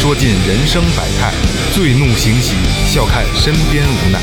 [0.00, 1.34] 说尽人生百态；
[1.74, 2.54] 醉怒行喜，
[2.86, 4.20] 笑看身边无奈。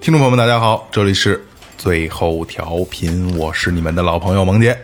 [0.00, 4.74] 听众朋友们，大家好，这里是最后调频，我是你们的老朋友萌姐。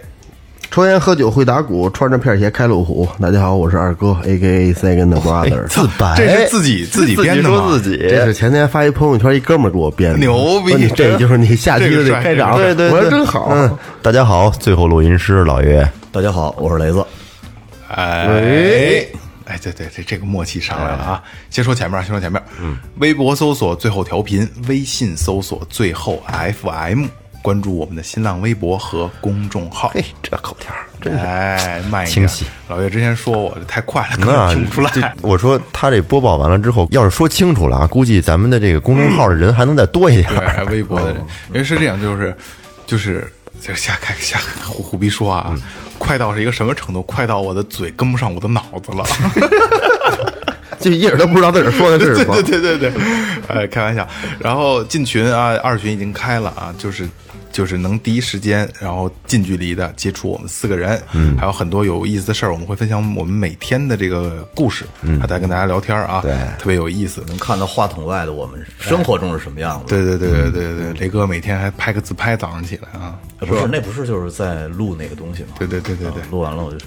[0.73, 3.07] 抽烟喝酒会打鼓，穿着片鞋开路虎。
[3.21, 5.67] 大家好，我是二哥，A K A Second Brother。
[5.67, 7.57] 自白，这是自己自己编的吗？
[7.59, 10.19] 说自己，这是前天发一朋友圈，一哥们儿给我编的。
[10.19, 12.57] 牛逼这就是你下期的开场。
[12.57, 13.51] 对对对我说真好。
[13.51, 17.05] 嗯，大家好，最后录音师老岳，大家好，我是雷子。
[17.89, 19.07] 哎，
[19.45, 21.23] 哎，对对对，这个默契上来了啊！
[21.51, 22.43] 先说前面，先说前面。
[22.59, 26.23] 嗯，微博搜索最后调频，微信搜索最后
[26.63, 27.09] FM，
[27.43, 29.91] 关注我们的新浪微博和公众号。
[29.93, 31.19] 嘿，这口条儿真是。
[31.19, 32.47] 哎，慢一点清晰。
[32.69, 35.15] 老岳之前说我这太快了，根那本听不出来。
[35.21, 40.29] 我说他这播报完了之后，要是说清楚了啊，估计咱们的这个公众号的人还能再多一点。
[40.29, 41.17] 对，微博的人，
[41.49, 42.35] 因为是这样，就是
[42.87, 45.55] 就是就是瞎开瞎胡胡逼说啊，
[45.99, 47.03] 快到是一个什么程度？
[47.03, 49.05] 快到我的嘴跟不上我的脑子了。
[50.83, 52.35] 就一点都不知道自个儿说的是什么。
[52.43, 53.03] 对对对对，
[53.49, 54.07] 呃， 开玩笑。
[54.39, 57.09] 然后进群啊，二群已经开了啊，就是
[57.53, 67.23] 就是能第一时间，然后近距离的接触我们四个人，嗯，还有很多有意思的事儿，我们会分享我们每天的这个故事，嗯，还在跟大家聊天啊，对，特别有意思。
[67.29, 69.95] 能看到话筒外的我们生活中是什么样子？
[69.95, 75.51] 对对对对对对，雷哥每天还拍个自拍，早上起来啊，呃，不是，那不是就是在录那个东西吗？
[75.59, 76.79] 对对对对对啊录完了我就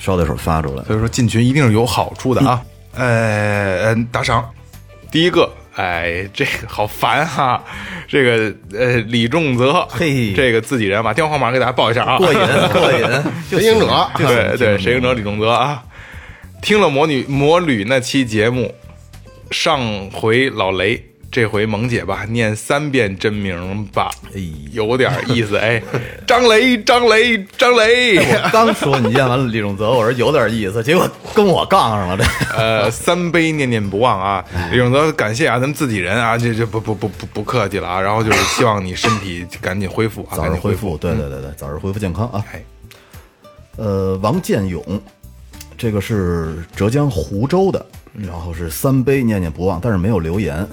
[0.00, 0.82] 捎带手发出来。
[0.84, 2.60] 所以说进群一定是有好处的啊。
[2.94, 4.48] 呃，嗯打赏，
[5.10, 7.62] 第一个，哎，这个好烦哈、
[8.06, 10.32] 这个呃，李仲泽，嘿。
[10.34, 12.38] 这个自己人把电话号码给大家报一下啊，过瘾，
[12.72, 13.00] 过瘾。
[13.48, 15.82] 神行者，对对，神行者李仲泽啊，
[16.60, 18.74] 听了魔女魔女那期节目，
[19.50, 19.80] 上
[20.10, 21.02] 回老雷。
[21.32, 25.82] 这回萌姐吧，念三遍真名吧，哎有点意思哎。
[26.26, 32.18] 张雷，张雷，张雷，我刚说你念完了李仲泽，我说有点意思，结果跟我杠上了。
[32.18, 42.44] 这 呃，三杯念念不忘啊，李永泽，感谢啊，咱们自己人啊，这这不不不不不客气了啊，然后就是 希望你身体赶紧恢复啊，早日恢复，，对对对对，早日恢复健康啊。
[42.52, 42.62] 哎，
[43.78, 44.84] 呃，王建勇，
[45.78, 50.68] 这个是浙江湖州的，然后是三杯念念不忘，但是没有留言。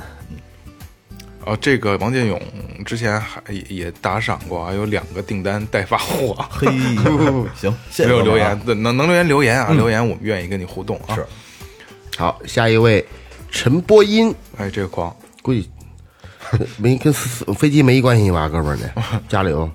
[1.46, 2.40] 哦，这个王建勇
[2.86, 6.68] 之前还也也打赏过啊，有两个订单待发货，嘿，
[7.56, 11.16] 行，谢谢没有留言，能能留言留言啊，留言我们愿意跟你互动啊。
[11.16, 11.26] 是，
[12.18, 13.04] 好，下一位
[13.50, 15.70] 陈波音，哎，这个狂，估计
[16.78, 18.90] 没跟飞机没关系吧，哥们儿呢？
[19.28, 19.70] 家里有。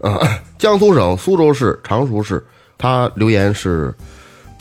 [0.00, 2.46] 啊，江苏省苏州市常熟市，
[2.78, 3.94] 他留言是。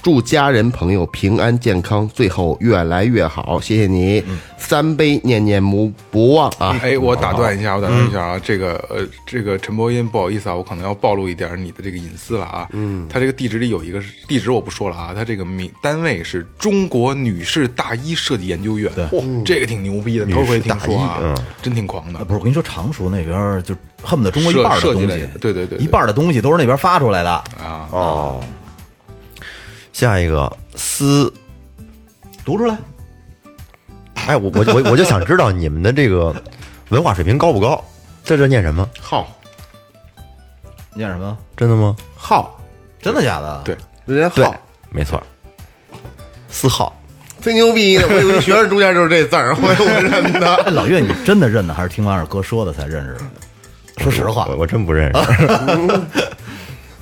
[0.02, 4.24] 祝家人朋友平安健康，最后越来越好，谢谢你，
[4.58, 6.80] 三杯念念不不忘啊！
[6.81, 12.68] 哎，我打断一下，我打断一下啊，这个呃，这个陈伯音，不好意思啊，我可能要暴露一点你的这个隐私了啊。
[12.72, 22.19] 嗯，他这个地址里有一个是地址我不说了啊，他这个名单位是中国女士大衣设计研究院，嚯，这个挺牛逼的，头回听说啊，真挺狂的。
[22.19, 22.25] 啊，。
[22.25, 27.31] 不是，我跟你说，常熟那边就恨不得中国一半的设计东西对对对一半的东西都是那边发出来的。
[27.31, 28.44] 啊，哦，
[29.97, 31.34] 下一个思，
[32.46, 32.78] 读出来，
[34.28, 36.35] 哎，我我我我就想知道你们的这个
[36.90, 37.84] 文化水平高不高？
[38.24, 38.88] 在这念什么？
[39.02, 39.28] 号
[40.94, 41.35] 念什么？
[41.56, 41.96] 真的吗？
[42.16, 42.61] 号，
[43.02, 43.64] 真的假的？
[43.66, 44.55] 对，对人家好，，
[44.91, 45.20] 没错，
[46.47, 46.96] 四号。
[47.41, 50.55] 最牛逼的，我以为学生中间就是这字儿，我我认的。
[50.64, 54.03] 哎，老岳，你真的认的，还是听完二哥说的才认识的？
[54.03, 55.20] 说实话我，我真不认识。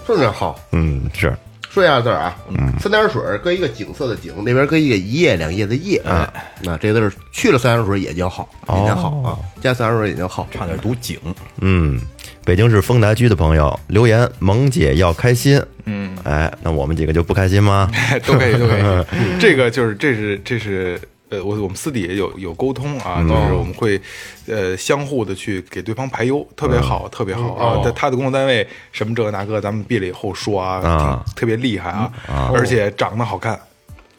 [0.07, 1.35] 是这号，嗯，是
[1.75, 2.37] 说一下字儿啊，
[2.79, 6.33] 三点水儿搁一个景色的景，那边搁一个一叶两叶的叶啊，
[6.63, 10.47] 那这字儿去了三点水也叫好，也叫好啊，加三点水也叫好。
[10.53, 11.19] 差点读景。
[11.59, 11.99] 嗯，
[12.45, 17.91] 北京市丰台区的朋友留言：“萌姐要开心。”嗯，哎，那我们几个就不开心吗？
[18.25, 19.05] 都可以，都可以。
[19.37, 20.97] 这个就是，这是，这是，
[21.29, 23.99] 呃，我我们私底下有有沟通啊，就是我们会，
[24.47, 27.81] 呃，相互的去给对方排忧，特别好，特别好啊。
[27.83, 31.25] 在他的工作单位什么这个那个，咱们毕了以后说啊，啊。
[31.35, 32.11] 特别厉害啊，
[32.53, 33.59] 而且长得好看，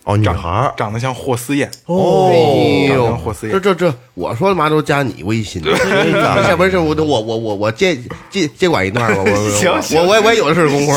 [0.07, 3.53] 哦，女长孩儿长得像霍思燕，哦，哎长得像霍思燕。
[3.53, 5.61] 这这这，我说嘛都加你微信，
[6.47, 7.99] 下回是我我我我我接
[8.31, 10.93] 接接管一段吧，我我行行我我我也有的是功夫。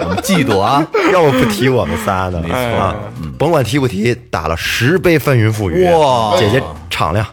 [0.00, 0.86] 我们嫉妒啊！
[1.14, 2.42] 要不不提我们仨呢？
[2.42, 2.94] 没错啊，
[3.38, 7.26] 甭管提不提，打了十杯翻云覆雨，哇姐姐敞亮。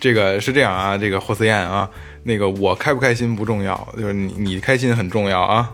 [0.00, 1.86] 这个是这样啊，这个霍思燕啊，
[2.22, 5.68] 那个我开不开心不重要，就是你你开心很重要啊。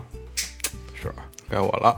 [1.01, 1.09] 是，
[1.49, 1.95] 该我了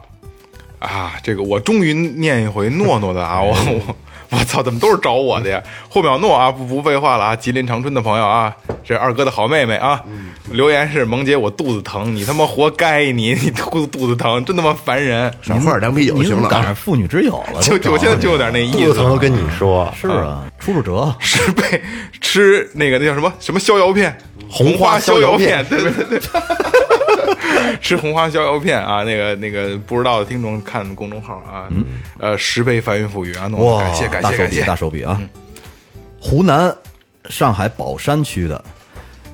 [0.81, 1.13] 啊！
[1.23, 3.95] 这个我终于念一回诺诺的啊，我我
[4.31, 5.61] 我操，怎么都是找我的呀？
[5.89, 7.35] 霍淼诺啊，不不废话了啊！
[7.35, 8.51] 吉林长春的朋友啊，
[8.83, 10.01] 这二哥的好妹妹啊，
[10.51, 15.31] 留言是萌姐，我肚子疼，你他妈活该，你你肚肚子疼，真他妈烦人。
[15.41, 16.49] 少喝点凉啤酒行了啊。
[16.49, 17.61] 赶上妇女之友了？
[17.63, 21.13] 就就我现在就有点那意思肚子疼都跟你说，是啊，出出辙。
[21.19, 21.81] 是被
[22.19, 24.17] 吃那个那叫什么什么逍遥片，
[24.49, 26.19] 红花花逍逍遥片，对对对对，
[27.81, 29.03] 吃红花逍遥片啊！
[29.03, 31.67] 那个那个不知道的听众看公众号啊，
[32.19, 35.21] 呃，十倍翻云覆雨啊，弄哇，感谢感谢感谢大手笔，大手笔啊！
[36.19, 36.75] 湖南
[37.29, 38.63] 上海宝山区的，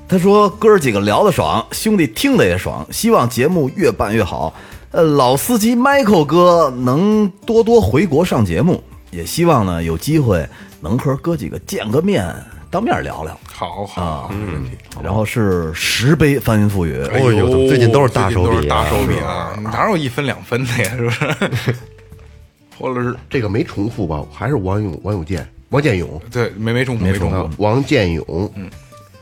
[0.08, 4.54] 他说哥儿几个聊得爽，兄弟听得也爽，希望节目越办越好。
[4.90, 10.48] 呃，老司机 Michael 哥能多多回国上节目，也希望呢有机会
[10.80, 12.26] 能和哥几个见个面，
[12.70, 13.38] 当面聊聊。
[13.50, 14.76] 好好，没问题。
[15.02, 19.58] 然后是十杯翻云覆雨，哎呦最近都是大手笔大手笔啊！
[19.62, 20.90] 哪有一分两分的呀？
[20.96, 21.74] 是不是？
[22.78, 24.24] 或者是这个没重复吧？
[24.32, 28.70] 还是王永王永健，王建勇对没没重复没重啊复，，王建勇，嗯，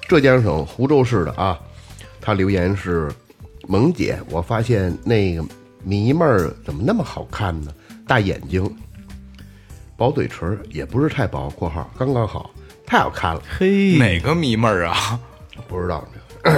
[0.06, 1.58] 浙江省湖州市的啊，
[2.20, 3.10] 他留言是：
[3.66, 5.42] 萌姐，我发现那个
[5.82, 7.72] 迷妹儿怎么那么好看呢？
[8.06, 8.70] 大眼睛，
[9.96, 12.50] 薄嘴唇，也不是太薄（括号刚刚好），
[12.86, 13.42] 太好看了。
[13.58, 15.18] 嘿，哪个迷妹儿啊？
[15.68, 16.02] 不知道。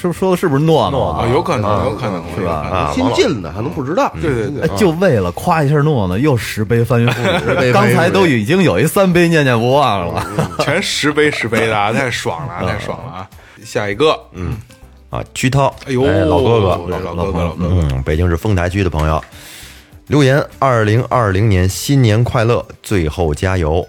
[0.00, 2.52] 是不是说的是不是诺诺啊，有可能，有可能是吧？
[2.52, 4.12] 啊，新进的还能不知道？
[4.20, 4.62] 对对对。
[4.62, 7.72] 哎，就为了夸一下诺诺，又 十杯翻云覆雨。
[7.72, 10.24] 刚才都已经有一三杯念念不忘了。
[10.60, 13.30] 全十杯十杯的啊，太爽了，太爽了啊！
[13.64, 14.56] 下一个，嗯，
[15.10, 19.20] 啊，曲涛，哎呦，老哥哥，老老哥哥，老哥哥，嗯，北京市丰台区的朋友。
[20.06, 23.84] 留言：二零二零年新年快乐，最后加油！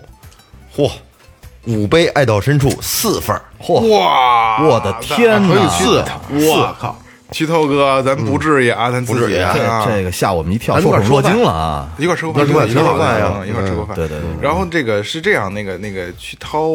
[0.75, 0.89] 嚯，
[1.65, 3.41] 五杯爱到深处四份儿。
[3.67, 6.95] 哇，我的天哪四，我靠！
[7.31, 9.53] 曲头哥，咱不至于啊，咱自己啊，
[9.85, 11.88] 这这个吓我们一跳，咱受宠若一块儿吃饭惊了啊！
[12.00, 13.95] 一块儿吃个饭，一块儿吃个饭一块儿吃个饭。
[13.95, 16.69] 对对对然后这个是这样，那个那个曲涛，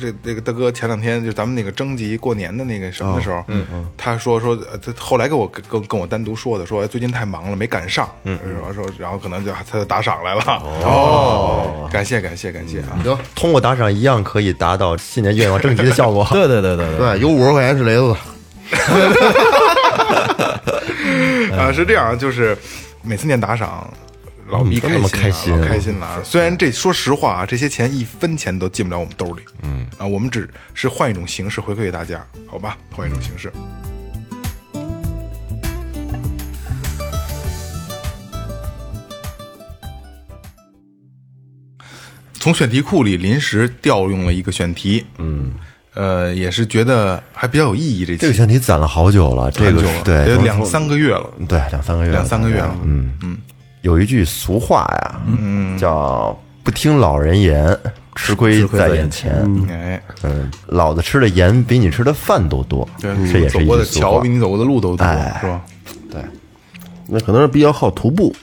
[0.00, 8.38] 这这个大哥前两天就咱们那个征集过年的那个什么的时候，嗯嗯，他说说，呃他后来跟我跟跟跟我单独说的，说最近太忙了没赶上，嗯，
[8.72, 10.42] 说说然后可能就他就打赏来了，
[10.84, 11.49] 哦，
[11.90, 12.96] 感谢感谢感谢啊！
[13.02, 16.26] 行，通过打赏一样可以达到新年愿望征集的效果。
[16.30, 18.14] 对对对对对，对，有五十块钱是雷子，
[21.56, 22.56] 啊，是这样，就是
[23.02, 23.92] 每次念打赏，
[24.48, 26.20] 老逼嗯都那么开开心开心了啊！
[26.24, 32.78] 虽然这说实话啊，这些钱一分钱都进不了我们兜里，嗯啊，我们只是换一种形式回馈给大家，好吧？
[32.94, 33.52] 换一种形式。
[42.40, 45.52] 从选题库里临时调用了一个选题，嗯，
[45.94, 48.06] 呃，也是觉得还比较有意义。
[48.06, 52.74] 这这个选题攒了好久了，这个对得两三个月了，对两三个月了，两三个月了。
[52.82, 53.36] 嗯嗯，
[53.82, 57.76] 有一句俗话呀，嗯，叫不听老人言，
[58.16, 59.32] 吃亏在眼前。
[59.68, 64.30] 哎，嗯，老子吃的盐比你吃的饭都多，对，这也是一走过的句俗话桥比。
[64.30, 65.60] 你走过的路都多，哎是吧？
[67.10, 68.34] 那可能是比较好徒步。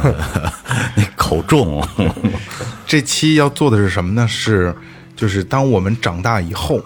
[0.96, 1.86] 你口重，
[2.86, 4.26] 这期要做的是什么呢？
[4.28, 4.74] 是
[5.16, 6.80] 就是当我们长大以后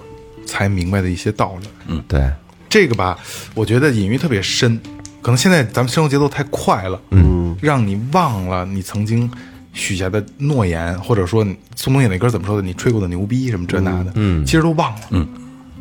[0.47, 1.69] 才明白的一些道理。
[1.87, 2.31] 嗯，对，
[2.69, 3.19] 这个吧，
[3.55, 4.78] 我觉得隐喻特别深。
[5.21, 9.31] 可能现在咱们生活节奏太快了，嗯，让你忘了你曾经
[9.73, 12.62] 许下的诺言，或者说你宋冬野那歌怎么说的？
[12.62, 15.26] 你吹过的牛逼什么这那的，嗯，其实都忘了，嗯。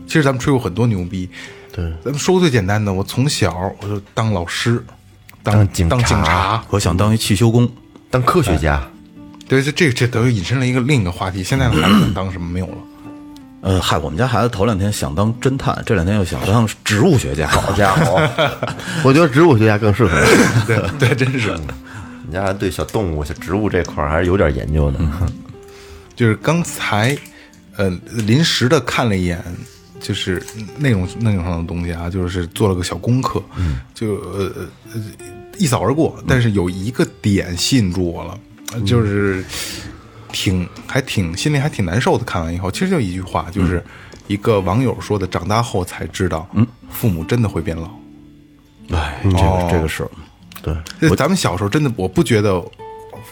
[0.08, 1.30] 其实咱们吹过很多牛逼，
[1.72, 4.82] 对，咱们说个最简单的，我从小我就当老师，
[5.48, 7.70] 当当警当警察察，我想当一汽修工。
[8.10, 8.82] 当科学家，
[9.48, 11.44] 对，这这这等于引申了一个另一个话题。
[11.44, 12.74] 现在的孩子想当什么没有了？
[13.62, 17.48] 呃，嗨，我们家孩子头两天想当侦探，这两天又想当植物学家。
[17.48, 18.22] 好家伙，
[19.04, 20.18] 我觉得植物学家更适合。
[20.68, 21.58] 对对，真是。
[22.26, 25.00] 你家对小动物、小植物这块儿还是有点研究的。
[26.16, 27.18] 就是刚才，
[27.76, 29.44] 呃，临时的看了一眼，
[30.00, 30.42] 就是
[30.78, 35.02] 内容内容上的东西啊，就是做了个小功课，嗯，就呃呃呃
[35.58, 36.22] 一扫而过。
[36.28, 38.40] 但是有一个点吸引住我了，
[38.74, 39.44] 呃就是
[40.32, 42.24] 挺还挺心里还挺难受的。
[42.24, 43.84] 看完以后，其实就一句话，就是
[44.28, 47.90] 一个网友说的：“长大后才知道，嗯，父母真的会变老。”
[48.92, 50.08] 哎，这个这个是，
[51.00, 52.64] 对咱们小时候真的，我不觉得，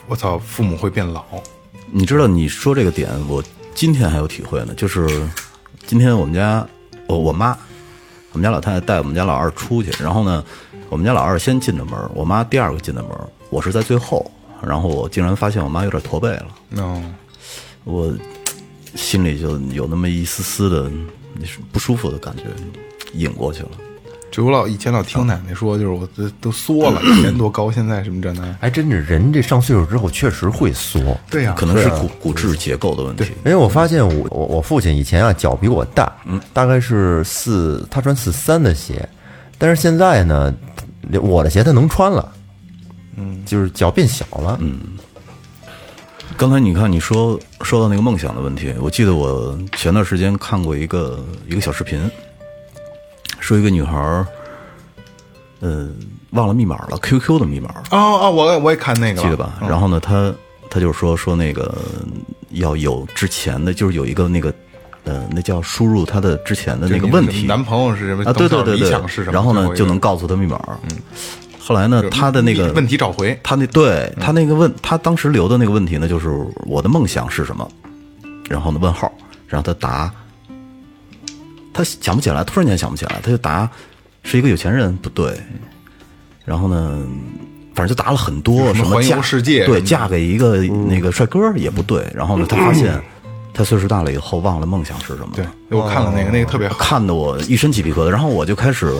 [0.07, 1.23] 我操，父母会变老。
[1.91, 3.41] 你知道你说这个点，我
[3.73, 4.73] 今天还有体会呢。
[4.75, 5.07] 就是
[5.85, 6.67] 今天我们家
[7.07, 7.57] 我我妈，
[8.33, 10.43] 我们家老太太带我们家老二出去，然后呢，
[10.89, 13.11] 我们家老二先进的门，我妈第二个进的门，
[13.49, 14.29] 我是在最后，
[14.61, 17.01] 然后我竟然发现我妈有点驼背了，哦，
[17.83, 18.13] 我
[18.95, 20.89] 心里就有那么一丝丝的
[21.71, 22.43] 不舒服的感觉
[23.13, 23.69] 引过去了。
[24.31, 28.53] 就我老以前老听奶奶说，就是我这都缩了，以前多高，现在什么这那。
[28.59, 31.17] 哎，真是人这上岁数之后确实会缩。
[31.29, 33.23] 对呀、可能是骨骨质结构的问题。
[33.45, 39.07] 因为我发现我我我父亲以前啊脚比我大，嗯，大概是四，他穿四三的鞋，
[39.57, 40.53] 但是现在呢，
[41.21, 42.31] 我的鞋他能穿了，
[43.15, 44.79] 嗯，就是脚变小了，嗯，
[46.37, 52.09] 刚才你看你说说到那个梦想的问题，我记得我前段时间看过一个一个小视频，
[53.39, 54.27] 说一个女孩儿，
[55.59, 55.89] 呃，
[56.31, 59.53] 忘了密码了，QQ 的密码，哦哦，我我也看那个了，记得吧？
[59.61, 60.33] 然后呢，她
[60.69, 61.73] 她就是说说那个
[62.49, 64.53] 要有之前的，就是有一个那个
[65.05, 69.33] 呃，那叫输入他的之前的那个问题，男朋友是什么啊，对对对理对想是什么？
[69.33, 70.59] 然后呢就能告诉他密码。
[70.89, 70.97] 嗯，
[71.59, 76.29] 后来呢，他的那个问题找回，他那对他那个问，他当时留的那个问题呢，就是
[76.65, 77.69] 我的梦想是什么？
[78.49, 79.11] 然后呢，问号，
[79.47, 80.11] 然后他答，
[81.73, 83.69] 他想不起来，突然间想不起来，他就答
[84.23, 85.35] 是一个有钱人，不对。
[86.43, 86.99] 然后呢，
[87.73, 92.07] 反正就答了很多什么环游什么嫁世界对，嫁给一个那个帅哥也不对。
[92.13, 93.01] 然后呢，他发现
[93.55, 95.29] 他岁数大了以后忘了梦想是什么。
[95.33, 96.75] 对，我看了那个，那个特别好。
[96.77, 98.93] 看得我一身鸡皮疙瘩，然后我就开始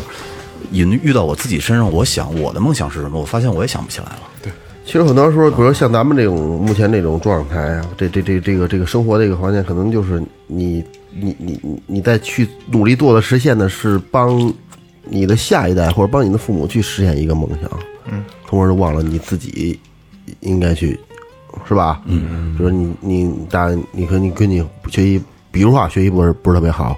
[0.71, 3.19] 引遇到我自己身上，我想我的梦想是什么？
[3.19, 4.21] 我发现我也想不起来了。
[4.41, 4.51] 对
[4.85, 14.53] 其实很多时候，比如像咱们这种目前这种状态啊，这这这这个这个生活这个环境，可能就是你你你你你在去努力做的实现的是帮
[15.03, 17.79] 你的下一代或者帮你的父母去实现一个梦想，
[18.11, 19.79] 嗯，从而就忘了你自己
[20.41, 20.99] 应该去，
[21.67, 22.01] 是吧？
[22.05, 24.59] 嗯，比如说你你大你和你跟你
[24.89, 25.21] 学习，
[25.51, 26.95] 比如说啊，学习不是不是特别好。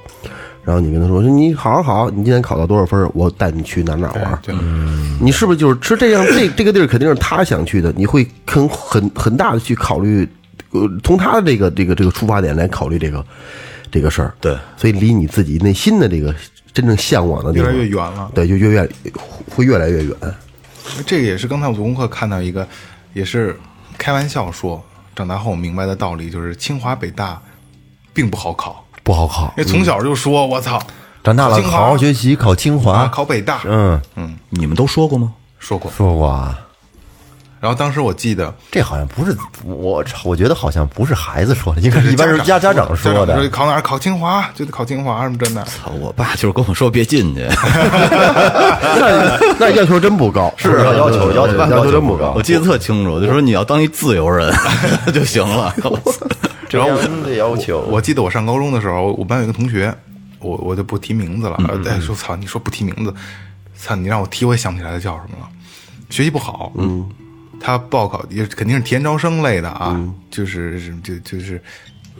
[0.64, 3.10] 然后你跟他说：“说你好好考，你今天考到多少分儿？
[3.14, 4.54] 我带你去哪哪玩儿。”对，
[5.22, 6.22] 你是不是就是吃这样？
[6.28, 10.28] 这这个地儿肯定是他想去的，你会很很很大的去考虑，
[10.72, 13.26] 呃，从他的这个这个这个出发点来考虑这个
[13.90, 14.34] 这个事儿。
[14.42, 16.36] 对，所以离你自己内心的这个
[16.74, 18.30] 真正向往的地方越来越远了。
[18.36, 18.90] 对，就越越
[19.50, 20.14] 会越来越远。
[21.06, 22.68] 这个也是刚才我做功课看到一个，
[23.14, 23.56] 也是
[23.98, 24.84] 开玩笑说，
[25.16, 27.42] 长大后明白的道理就是清华北大
[28.14, 29.64] 并不好考，不好考因。
[29.64, 30.82] 为从小就说我操，
[31.24, 33.08] 长大了清华好好学习，考清啊，华。
[33.08, 35.34] 考北大，嗯嗯，你们都说过吗？
[35.60, 35.92] 说过。
[35.92, 36.58] 说过啊，
[37.60, 43.40] 然后当时我记得，这好像不是我，我觉得好像不是孩子说的，应该是一般是家家长说家的。
[43.40, 45.64] 说考哪儿考清华就得考清华什么真的。
[45.64, 47.46] 操，我爸就是跟我说别进去。
[49.00, 52.42] 那那要求真不高，是啊要求要求要求真不高我。
[52.42, 54.54] 记得特清楚，就说你要当一自由人
[55.14, 55.74] 就行了。
[56.70, 59.94] 这样的要求，我记得我上高中的时候，我班有一个同学，
[60.40, 61.58] 我我就不提名字了。
[61.86, 63.14] 哎，说操，你说不提名字，
[63.76, 65.48] 操，你让我提我也想不起来他叫什么了。
[66.10, 67.10] 学习不好，嗯，
[67.60, 71.62] 他报考也肯定是提前招生类的啊，就是是就就是，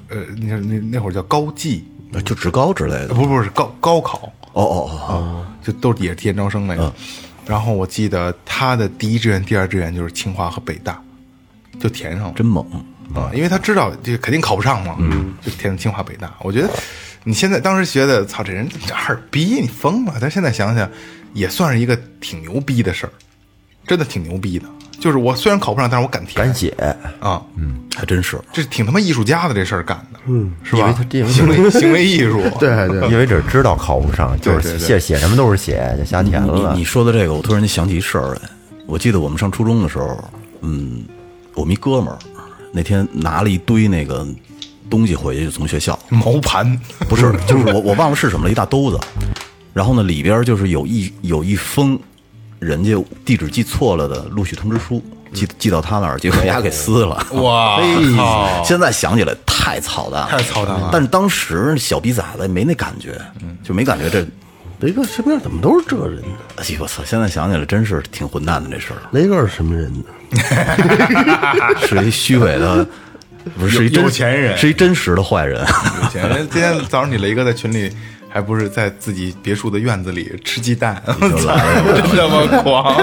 [0.10, 1.86] 呃，你看那那会儿叫高技，
[2.26, 3.08] 就职高之类的。
[3.10, 6.94] 呃不不是高高考，哦哦哦，就都也是提前招生类的。
[7.46, 11.02] 然后我记得他的第一志愿、第二志愿就是清华和北大，
[11.80, 12.34] 就填上了。
[12.36, 12.66] 真猛！
[13.16, 16.36] 啊，因为他知道这肯定考不上嘛，嗯，就填的清华北大。
[16.42, 16.70] 我觉得
[17.24, 20.18] 你现在当时觉得，操，这人这二逼，你疯了！
[20.20, 20.90] 但现在想想，
[21.34, 23.14] 也算是一个挺牛逼的事儿，
[23.88, 24.66] 真的挺牛逼的。
[25.08, 26.76] 就是我虽然考不上，但是我敢填敢写，
[27.22, 28.38] 啊，嗯还真是。
[28.52, 31.26] 这挺他妈艺术家的这事儿干的，嗯，是吧因为他这？
[31.26, 36.80] 行为 行为艺术， 对对，因为这知道考不上，就是写写什么都是写，就瞎填了你。
[36.80, 38.42] 你说的这个，我突然间想起一事儿来。
[38.86, 40.22] 我记得我们上初中的时候，
[40.60, 41.06] 嗯，
[41.56, 42.20] 我们一哥们儿
[42.74, 44.28] 那天拿了一堆那个
[44.90, 49.00] 东西回去，就从学校，毛盘，不是，就是我 我忘了是什么了，一大兜子。
[49.74, 51.98] 然后呢，里边就是有一有一封
[52.60, 52.96] 人家
[53.26, 57.26] 地址寄错了的录取通知书，寄寄到他那儿，结果人家给撕了。
[57.34, 57.80] 哇，
[58.16, 63.20] 操现在想起来太操蛋了，太操蛋了但是当时小逼崽子没那感觉，
[63.64, 64.26] 就没感觉这。
[64.80, 66.28] 雷哥身边怎么都是这人呢？
[66.58, 67.02] 哎呦我操！
[67.04, 70.04] 现在想起来真是挺混蛋的这事儿，雷哥是什么人呢？
[71.82, 72.86] 是一虚伪的，
[73.58, 75.66] 不是是一真有钱人是一真实的坏人。
[76.04, 76.48] 有钱人。
[76.52, 77.92] 今天早上你雷哥在群里。
[78.30, 81.58] 还不是在自己别墅的院子里吃鸡蛋，我操，
[82.08, 82.96] 真他妈狂！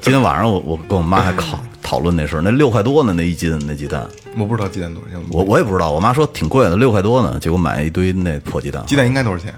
[0.00, 4.06] 今天晚上我我跟我妈还讨讨论那事儿，那六块多呢，那一斤那鸡蛋，
[4.38, 9.52] 我不知道鸡蛋多少钱，我我也不知道，我妈说挺贵的，六块多呢，结果买一堆那破鸡蛋，鸡蛋应该多少钱？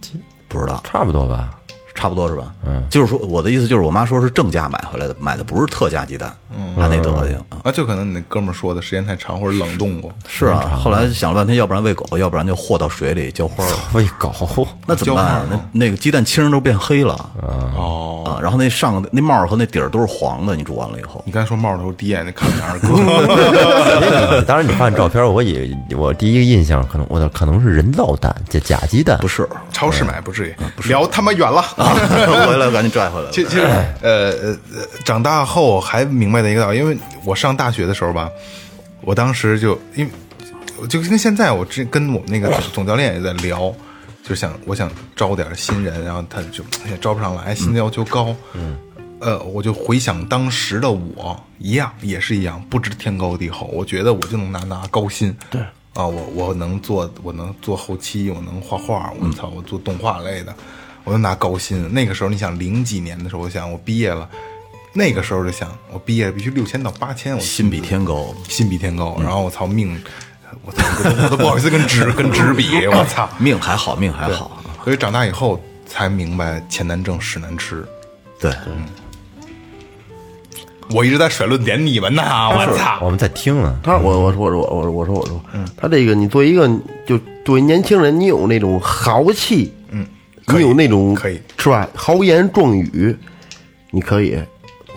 [0.00, 0.12] 鸡
[0.48, 1.50] 不知道，差不多吧，
[1.94, 2.52] 差不多是吧？
[2.66, 7.36] 嗯，就是说我的意思就是，我妈说是正价买回来的，买的不是特价鸡蛋，嗯，按那德行。
[7.50, 13.64] 啊啊，就可能你那哥们儿说的时间太长或者冷冻过，是啊，后来想了半天，要不然喂狗，要不然就和到水里浇花。
[13.64, 13.72] 了。
[13.92, 14.32] 喂狗，
[14.86, 15.46] 那怎么办啊？
[15.48, 17.14] 那那个鸡蛋清都变黑了。
[17.76, 29.18] 哦，啊，然后那上那帽儿和那底儿都是黄的，你煮完了以后，你刚才说帽头低，那看见二哥， 当然你看照片，我以我第一个印象可能我的可能是人造蛋，假假鸡蛋。
[29.18, 31.64] 不是，超市买不至于，聊他妈远了。
[32.46, 33.30] 回来赶紧拽回来了。
[33.30, 33.66] 其其实，
[34.02, 34.56] 呃
[35.04, 38.30] 长大后还明白的一个道理，因为我上大学的时候吧，
[39.00, 40.10] 我当时就因为
[40.88, 43.72] 就跟现在我之跟我们那个总总教练也在聊，
[44.22, 48.76] 就想我想招点新人，然后他就也招不上来，薪资要求高，嗯，
[49.20, 55.60] 呃，我就回想当时的我一样，也是一样，不知天高地厚，我觉得我就能拿拿高薪，对。
[55.94, 60.54] 啊，我我能做，我能做后期，我能画画，我操，我做动画类的，
[61.04, 61.92] 我就拿高薪。
[61.92, 64.28] 那个时候，你想零几年的时候，我想我毕业了，
[64.92, 69.16] 那个时候就想我毕业必须六千到八千，我心比天高，心比天高。
[69.20, 70.00] 然后我操命，
[70.64, 70.84] 我操，
[71.24, 73.28] 我都不好意思跟纸跟纸比，我操。
[73.38, 74.62] 命还好，命还好。
[74.84, 77.84] 所以长大以后才明白钱难挣，屎难吃。
[78.40, 78.52] 对，
[80.90, 82.98] 我一直在甩论点你们呢，我操！
[83.00, 83.78] 我们在听呢。
[83.82, 85.40] 他我我说我说我说我说我说，
[85.76, 86.68] 他这个你作为一个
[87.06, 89.81] 就作为年轻人，你有那种豪气，嗯，
[90.48, 91.40] 你有那种可以。
[91.58, 91.88] 是吧？
[91.94, 93.16] 豪言壮语，
[93.90, 94.38] 你可以，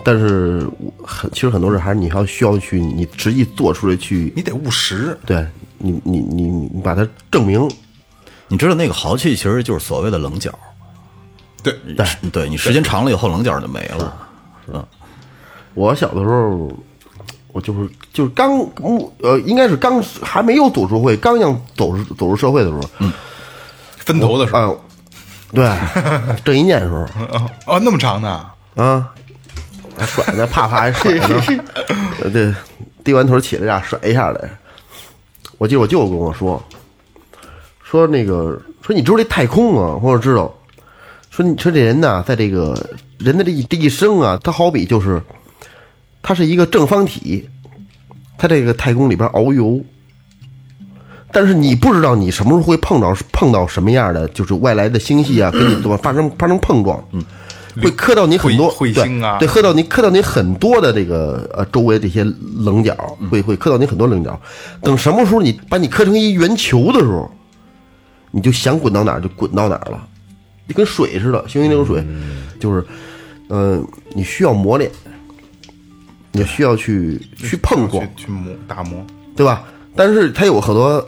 [0.02, 0.68] 但是
[1.04, 5.16] 很其实很多事还是你要需要去你实际做出来去，你得务实。
[5.24, 5.46] 对
[5.78, 7.70] 你你你你你把它证明，
[8.48, 10.50] 你知道那个豪气其实就是所谓的棱角，
[11.62, 14.28] 对，对，对你时间长了以后棱角就没了，
[14.66, 14.72] 是。
[14.72, 14.86] 吧？
[15.74, 16.72] 我小的时候，
[17.52, 18.58] 我就是就是刚
[19.20, 23.12] 呃，应该是刚还没有走出会，刚要走入走入社会的时候，嗯，
[23.98, 24.76] 分头的时候，啊，
[25.52, 25.70] 对，
[26.44, 28.46] 正一念的时候哦哦，那么长呢？
[28.74, 29.12] 啊，
[29.96, 31.42] 还甩呢，啪啪还甩呢，
[32.22, 32.52] 呃对，
[33.04, 34.50] 低完头起来呀，甩一下来。
[35.58, 36.62] 我记得我舅舅跟我说，
[37.82, 40.52] 说那个说你知道这太空啊，我说知道。
[41.30, 42.74] 说你说这人呐，在这个
[43.18, 45.22] 人的这一这一生啊，他好比就是，
[46.22, 47.48] 他是一个正方体，
[48.38, 49.82] 他这个太空里边遨游。
[51.36, 57.22] 但是你不知道你什么时候会碰到碰到什么样的，就是外来的星系啊，跟你怎么发生发生碰撞，嗯，
[57.82, 59.36] 会磕到你很多彗彗星啊。
[59.38, 62.24] 对，对，磕到你磕到你很多的这个呃周围这些
[62.56, 62.96] 棱角，
[63.30, 64.40] 会会磕到你很多棱角。
[64.80, 67.30] 等什么时候你把你磕成一圆球的时候，
[68.30, 70.08] 你就想滚到哪儿就滚到哪儿了，
[70.66, 72.02] 就跟水似的，行云流水，
[72.58, 72.82] 就是，
[73.50, 74.90] 嗯、你需要磨练，
[76.32, 79.04] 你需要去去碰撞，去去磨打磨。
[79.36, 79.64] 对吧？
[79.94, 81.06] 但是它有很多呃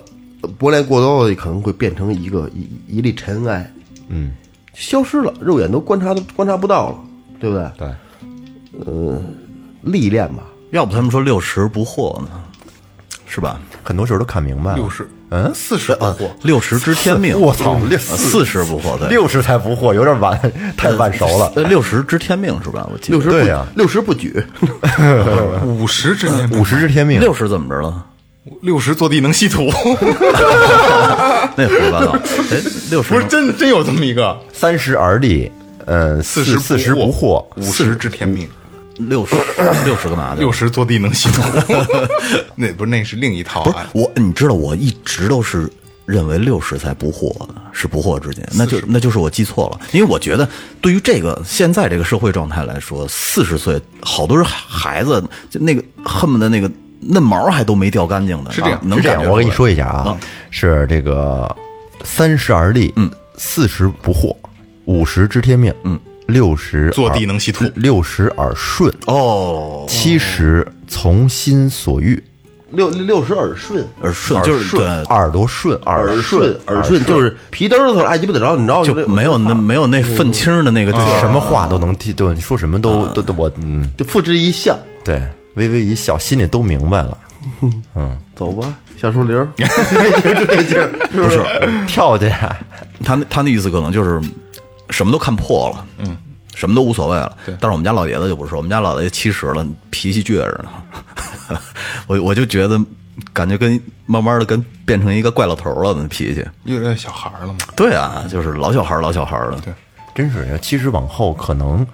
[0.59, 3.71] 磨练过多的，可能会变成一个一一粒尘埃，
[4.09, 4.33] 嗯，
[4.75, 6.99] 消失了，肉眼都观察都观察不到了，
[7.41, 7.71] 对不对？
[7.79, 7.89] 对，
[8.87, 9.21] 呃
[9.83, 12.29] 历练吧，要不他们说六十不惑呢，
[13.27, 13.61] 是吧？
[13.83, 14.77] 很多事儿都看明白了。
[14.77, 20.39] 六十，嗯，四十不惑，六十知天命，我操六四十不惑，对，六十才不惑，有点晚，
[20.77, 21.53] 太晚熟了。
[21.57, 22.89] 呃六十知天命是吧？
[22.93, 24.41] 我记得六十对呀六十不举，
[25.65, 28.07] 五十之间，五十知天命，六十怎么着了？
[28.63, 29.67] 六十坐地能吸土，
[31.57, 32.13] 那胡说八道。
[32.51, 34.39] 哎，六十不是真真有这么一个。
[34.53, 35.51] 三十而立，
[35.87, 38.49] 呃，四十四十不惑，五十知天命，
[38.97, 39.35] 六十
[39.85, 40.35] 六十干嘛？
[40.35, 40.41] 的？
[40.41, 41.43] 六十坐地能吸土，
[42.57, 43.89] 那不是那是另一套不是啊。
[43.93, 45.71] 我，你知道我一直都是
[46.07, 49.81] 认为六十才不惑的，是不惑之年，那就那就是我记错了。
[49.93, 50.49] 因为我觉得
[50.81, 60.17] 对于这个现在这个社会状态来说，四十岁好多人孩子就那个恨不得那个嫩毛还都没掉干净呢，是这样啊能是这样，我跟你说一下啊，
[60.51, 61.55] 是这个
[62.05, 64.35] 三十而立，嗯，四十不惑，
[64.85, 72.23] 五十知天命，嗯，六十坐地能吸土六十耳顺，哦，七十从心所欲，
[72.71, 85.23] 六六十耳顺，耳顺就是对，耳朵顺，耳耳顺耳顺就是皮嘚儿头爱鸡巴得着，你知道就没有那没有那愤青的那个什么话都能听，对，你说什么都都都我嗯，就付之一笑，对，
[85.59, 87.19] 微微一笑，心里都明白了，
[87.95, 91.45] 嗯走吧，小树林儿， 就这劲儿，是不是？
[91.87, 92.29] 跳去，
[93.05, 94.21] 他那他那意思可能就是
[94.91, 96.17] 什么都看破了，嗯，
[96.55, 97.37] 什么都无所谓了。
[97.47, 101.61] 但是我们家老爷子就不是，我们家老爷子七十了，脾气倔着呢。
[102.07, 102.81] 我我就觉得，
[103.33, 106.45] 感觉跟慢慢的跟变成一个怪老头了，那脾气。
[106.65, 107.59] 越来越小孩了嘛。
[107.75, 109.59] 对啊，就是老小孩儿老小孩儿的。
[109.61, 109.73] 对
[110.15, 111.87] 真是其实往后可能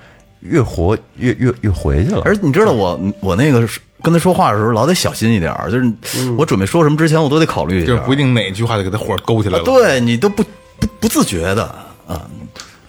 [0.45, 3.67] 越活越越越回去了，而你知道我我那个
[4.03, 5.93] 跟他说话的时候老得小心一点儿，就是
[6.39, 7.87] 我准备说什么之前我都得考虑一下。
[7.87, 9.65] 就是不一定哪句话就给他火勾起来了。
[9.65, 10.45] 对你都不
[10.79, 11.65] 不不自觉的
[12.07, 12.29] 啊。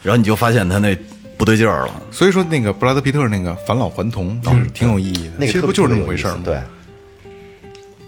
[0.04, 0.96] 然后你就发现他那
[1.38, 2.02] 不对劲儿了。
[2.12, 6.42] 所以说那个布拉德皮特那个返老还童就是挺有意义的，那个其实不就是这么回事吗？
[6.44, 6.62] 对，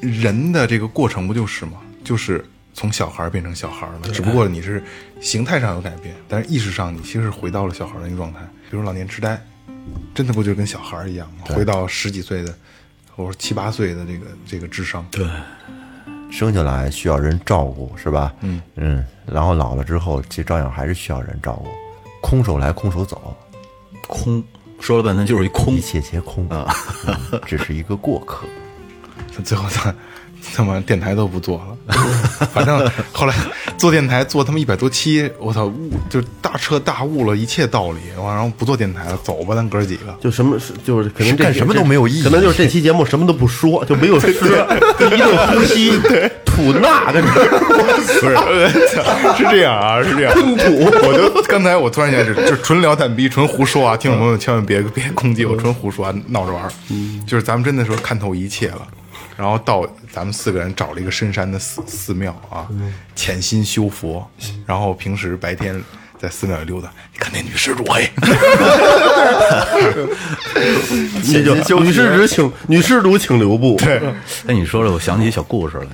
[0.01, 1.77] 人的这个过程不就是吗？
[2.03, 4.83] 就是从小孩变成小孩了，只不过你是
[5.19, 8.39] 形态上有改变，但是意识上你其实是回到了小孩的那个状态。
[8.69, 9.41] 比如老年痴呆，
[10.13, 11.45] 真的不就跟小孩儿一样吗？
[11.55, 12.53] 回到十几岁的，
[13.15, 15.05] 或者七八岁的这个这个智商。
[15.11, 15.25] 对，
[16.31, 18.33] 生下来需要人照顾，是吧？
[18.41, 21.69] 嗯嗯，然后老了之后，其实照样还是需要人照顾。
[22.21, 23.35] 空手来，空手走，
[24.07, 24.43] 空
[24.79, 26.67] 说了半天就是一空一切皆空啊，
[27.45, 28.45] 只是一个过客。
[29.45, 29.93] 最后他
[30.55, 31.57] 他妈电台都不做
[31.87, 31.95] 了，
[32.53, 33.35] 反正后来
[33.77, 40.15] 做电台做他妈一百多期，我操，悟就大彻大悟了一切道理，完然后不做电台了，走吧，咱哥几个。
[40.19, 44.33] 就什么是就是可能干什么都没有意义可能就是这期节目什么都不说，就没有诗，
[44.99, 45.91] 就一顿呼吸
[46.45, 47.59] 吐纳跟这儿。
[47.77, 50.33] 不是，是这样啊，是这样。
[50.33, 53.95] 吞吐，我就刚才我突然想起，就纯聊蛋逼，纯胡说啊！
[53.95, 56.71] 听众朋友千万别别攻击我，纯胡说啊，闹着玩儿。
[57.27, 58.87] 就是咱们真的说看透一切了，
[59.37, 62.67] 然后到咱们四个人找了一个深山的寺寺庙啊，
[63.15, 64.27] 潜心修佛，
[64.65, 65.81] 然后平时白天
[66.19, 66.91] 在寺庙里溜达。
[67.13, 68.09] 你看那女施主嘿，
[71.23, 73.75] 你就女施主请女施主请留步。
[73.77, 74.01] 对，
[74.47, 75.87] 哎，你说了，我想起一小故事来，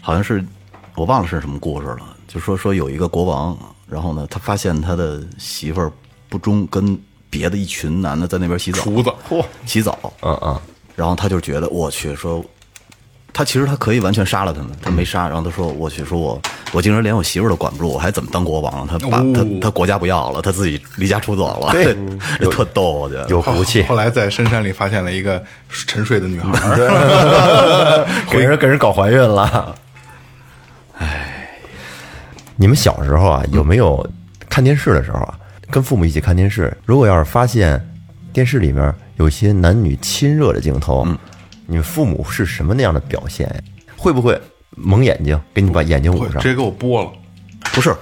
[0.00, 0.42] 好像是
[0.94, 2.16] 我忘了是什么故事了。
[2.26, 3.56] 就说说有一个国王，
[3.86, 5.92] 然后呢，他发现他的媳妇儿
[6.28, 9.12] 不忠，跟别的一群男的在那边洗澡，厨子，
[9.66, 10.60] 洗澡，嗯嗯，
[10.96, 12.44] 然后他就觉得我去说，
[13.32, 15.28] 他其实他可以完全杀了他们，他没杀。
[15.28, 16.40] 然后他说我去说我
[16.72, 18.86] 我竟然连我媳妇儿都管不住，我还怎么当国王？
[18.86, 21.96] 他把他他国家不要了，他自己离家出走了，对
[22.38, 29.74] 这特逗，我觉得有福气，后来在深山里发现了一个沉睡的女孩儿， 给人给人搞怀孕了。
[30.98, 31.58] 哎，
[32.54, 34.08] 你们小时候啊，有没有
[34.48, 35.34] 看电视的时候啊，
[35.70, 36.72] 跟父母一起看电视？
[36.86, 37.84] 如果要是发现
[38.34, 41.06] 电视里面有些男女亲热的镜头，
[41.68, 43.54] 你们父母是什么那样的表现呀？
[43.96, 44.38] 会不会
[44.70, 46.48] 蒙眼睛，给你把眼睛捂上直？
[46.48, 47.12] 接给我剥了。
[47.72, 47.94] 不是，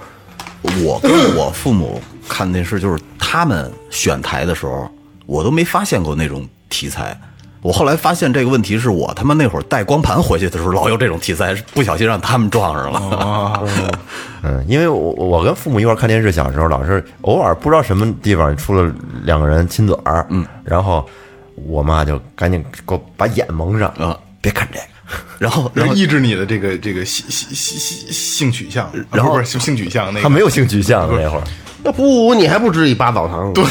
[0.83, 4.89] 我跟我父母看电视，就是他们选台的时候，
[5.27, 7.15] 我都没发现过那种题材。
[7.63, 13.63] 我后来发现这个问题是我他妈那会儿带光盘回去的时候，老有这种题材，不小心让他们撞上了。
[14.43, 21.07] 嗯，因为我我跟父母一块儿看电视，小时候老是偶尔不知道什么地方出了两个人亲嘴儿，嗯，然后
[21.55, 24.85] 我妈就赶紧给我把眼蒙上，啊别看这个。
[25.37, 31.43] 然后，然后抑制你的这个这个性性性性性取向，然后啊不是性性取向那个他没有性取向那会儿，
[31.83, 33.53] 那不捂你还不至于扒澡堂？
[33.53, 33.63] 对，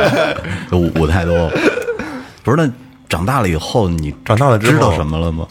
[0.70, 1.50] 就捂捂太多。
[2.44, 2.70] 不是，那
[3.16, 5.46] 长大了以后，你长大了之后知道什么了吗？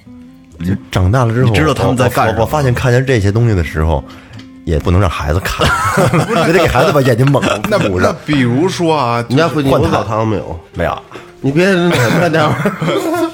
[0.60, 4.04] 你长大了之后，你知道他们在干什么我我我发现看见这些东西的时候，
[4.65, 5.67] 也不能让孩子看，
[6.47, 7.60] 也得给孩子把眼睛蒙 上。
[7.67, 7.80] 那
[8.25, 10.60] 比如说啊，你家附近有澡堂没有？
[10.75, 11.01] 没有，
[11.41, 13.32] 你别那待会儿。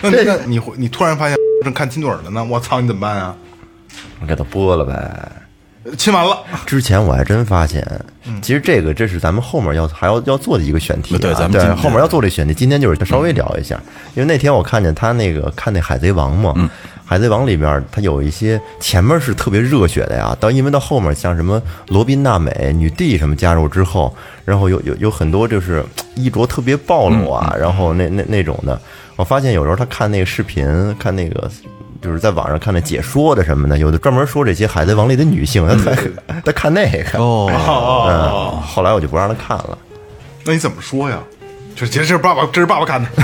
[0.00, 3.36] 那那你会你突然发现正看亲嘴儿了呢，我操，你怎么办啊？
[4.20, 4.96] 我给他播了呗。
[5.96, 7.86] 亲完了，之前我还真发现，
[8.42, 12.54] 其实这个这是咱们后面要还要要做的一个选题啊、对咱们对后面要做这选题。
[12.54, 13.80] 今天就是稍微聊一下，
[14.14, 16.54] 因为那天我看见他那个看那《海贼王》嘛，
[17.04, 28.80] 海贼王》里边他有一些前面是特别热血的呀，到因为到后面像什么罗宾、娜美、女帝什么加入之后，然后有有有很多就是衣着特别暴露啊，然后那那那种的，
[29.16, 30.66] 我发现有时候他看那个视频，
[30.98, 31.50] 看那个。
[32.00, 37.50] 就是在网上看那解说的什么的，有的专门说这些《海贼王》里的女性，他他他看那个，哦，
[38.08, 39.76] 嗯，后来我就不让他看了。
[40.44, 41.18] 那你怎么说呀？
[41.74, 43.08] 就其实这是爸爸，这是爸爸看的。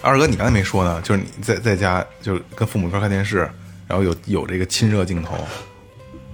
[0.00, 3.38] 二哥，你刚才没说呢，就是你在在家就是跟父母一块看电视，
[3.86, 5.34] 然后有有这个亲热镜头，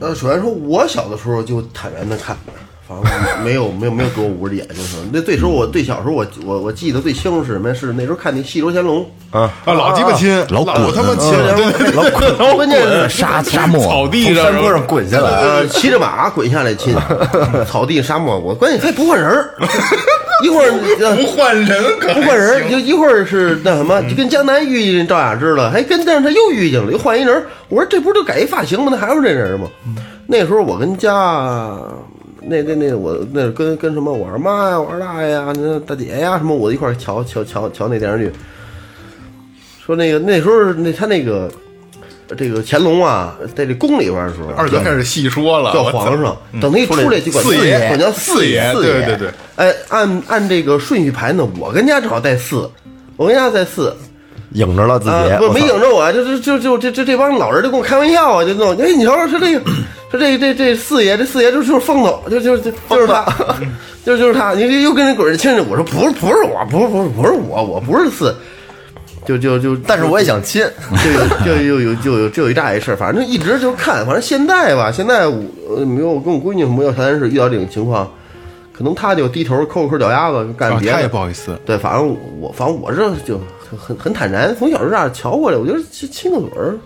[0.00, 2.36] 呃，首先说，我小的时候就坦然的看，
[3.04, 5.04] 反正没有没有没有给我捂着眼睛什么。
[5.12, 7.74] 那最时候我最小时候我我我记得最清楚是什么？
[7.74, 9.06] 是那时候看那《戏说乾隆》
[9.38, 11.32] 啊，老鸡巴亲，老滚他妈亲，
[11.94, 16.94] 老滚，关键是沙沙漠草地上从山坡上滚下来，呃，骑着马滚下来亲，
[17.66, 19.54] 草地沙漠，我关键他也不换人儿，
[20.42, 27.46] 一会儿呃不换人可不换人儿，就一会儿是那什么，就跟江南遇见赵雅芝了，还跟但是他又遇见了，又换一人儿。
[27.68, 28.88] 我说这不是就改一发型吗？
[28.90, 29.68] 那还是这人吗？
[30.26, 31.12] 那时候我跟家
[32.42, 38.32] 那那那我那跟跟什么我二妈呀、我二大爷呀、那大姐呀什么，我一块儿瞧瞧瞧瞧那电视剧。
[39.84, 41.50] 说那个那时候那他那个
[42.36, 49.28] 这个乾隆啊，在这宫里边的时候，二哥开始细说了，叫皇上，等他一出来就管四爷管叫四爷四对对对。
[49.56, 52.70] 哎，按按这个顺序排呢，我跟家正好带四，
[53.16, 53.94] 我跟家在四，
[54.52, 59.70] 影着了自己啊，，不没影着我，就就就就这这这帮老人就跟我开玩笑啊，就那种，哎，你瞧瞧他这个
[60.10, 63.24] 说这这这四爷，这四爷就就是风头，就就就就是他，
[64.04, 64.52] 就就是他。
[64.54, 68.34] 你又跟人滚着亲着，我说不是不是我，不是不是不是我，我不是四，
[69.24, 70.66] 就就就，但是我也想亲，
[71.04, 75.40] 就有就有有就有就有一大一事儿，反正一直就看，反正现在吧，现在我
[75.76, 78.10] 呃没有我跟我闺女没有谈是遇到这种情况，
[78.76, 81.56] 可能他就低头抠抠脚丫子干别的，啊他也不好意思。
[81.64, 86.76] 对，反正我反正我这就很很很坦然，从小就这样瞧过来，我觉得亲亲个嘴儿，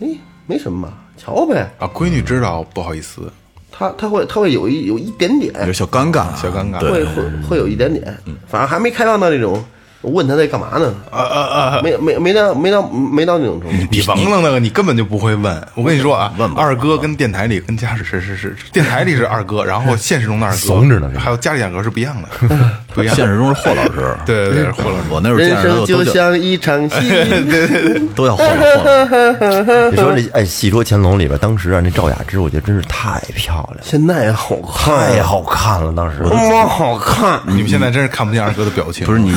[0.00, 0.08] 哎，
[0.46, 1.70] 没什么，瞧呗。
[1.78, 3.32] 啊，闺女知道不好意思，
[3.70, 8.02] 她她会她会有一有一点点，有小尴尬，小尴尬会会会有一点点，
[8.48, 9.62] 反正还没开放到那种。
[10.02, 10.92] 我问他在干嘛呢？
[11.10, 11.80] 啊啊啊！
[11.82, 13.86] 没没没到没到没到那种程度。
[13.90, 15.66] 你甭了那个，你根本就不会问。
[15.74, 22.28] 我跟你说啊， 问吧二哥跟电台里跟家里是是是，电台里是二哥，然后现实中的二哥怂着呢还有家里两个是不一样的，
[22.94, 23.14] 不一样。
[23.14, 29.90] 现实中是霍老师，对对对，霍老师，我那会儿人生就像一场戏， 对对对都要霍老霍老。
[29.90, 35.92] 你说这哎，《戏说乾隆》里边，当时啊，那赵雅芝，我觉得真是太漂亮了，现在好看，太好看了。
[35.92, 37.40] 当时多么好看。
[37.46, 39.06] 你们现在真是看不见二哥的表情。
[39.06, 39.32] 不是你，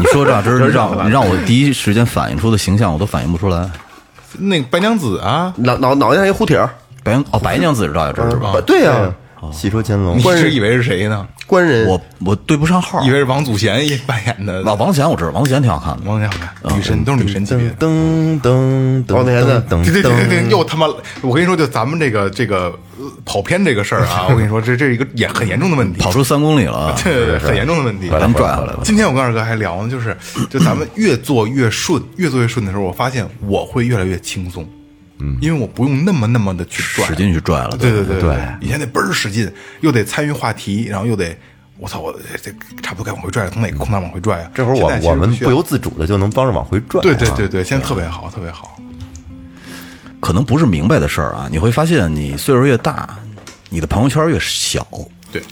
[0.00, 3.70] 你说这真是让 你让我第一时间反映出的形象，我都反映不出来。
[4.38, 6.68] 那个白娘子啊，脑脑脑袋上一护体儿，
[7.04, 8.52] 白娘哦，白娘子是赵雅芝是吧？
[8.66, 9.12] 对呀，
[9.52, 11.26] 《戏说乾隆你》官人是以为是谁呢？
[11.50, 13.10] 官人我我对不上号以。
[13.10, 16.08] 为是王祖贤也扮演的王王贤我知道，王祖贤挺好看的。
[16.08, 17.74] 王祖贤好看女神都是女神级别的。
[17.74, 20.86] 噔噔噔王子贤噔噔对对对对对，噔，又他妈！
[21.22, 28.08] 我跟你说，就咱们这个这个呃跑偏这个事儿啊，我跟你说，这这是一个严很严重的问题，跑出三公里了啊， 对对对，很严重的问题。
[28.08, 28.80] 把他们拽回来了。
[28.84, 30.16] 今天我跟二哥还聊呢，就是
[30.48, 34.64] 就咱们越做越顺，越做越顺的时候，我发现我会越来越轻松，
[35.20, 37.76] 嗯，因为我不用那么那么的去拽，使劲去拽了。
[37.76, 41.36] 对对对对以前得倍儿使劲，又得参与话题，然后又得
[41.78, 42.50] 我操，我这
[42.82, 44.50] 差不多该往回拽了，从哪个空档往回拽啊？
[44.54, 47.00] 这会儿我我们不由自主的就能帮着往回拽。
[47.02, 48.78] 对对对对，现在特别好，特别好。
[50.20, 53.18] 可能不是明白的事儿啊，你会发现你岁数越大，
[53.70, 54.86] 你的朋友圈越小，
[55.32, 55.42] 对，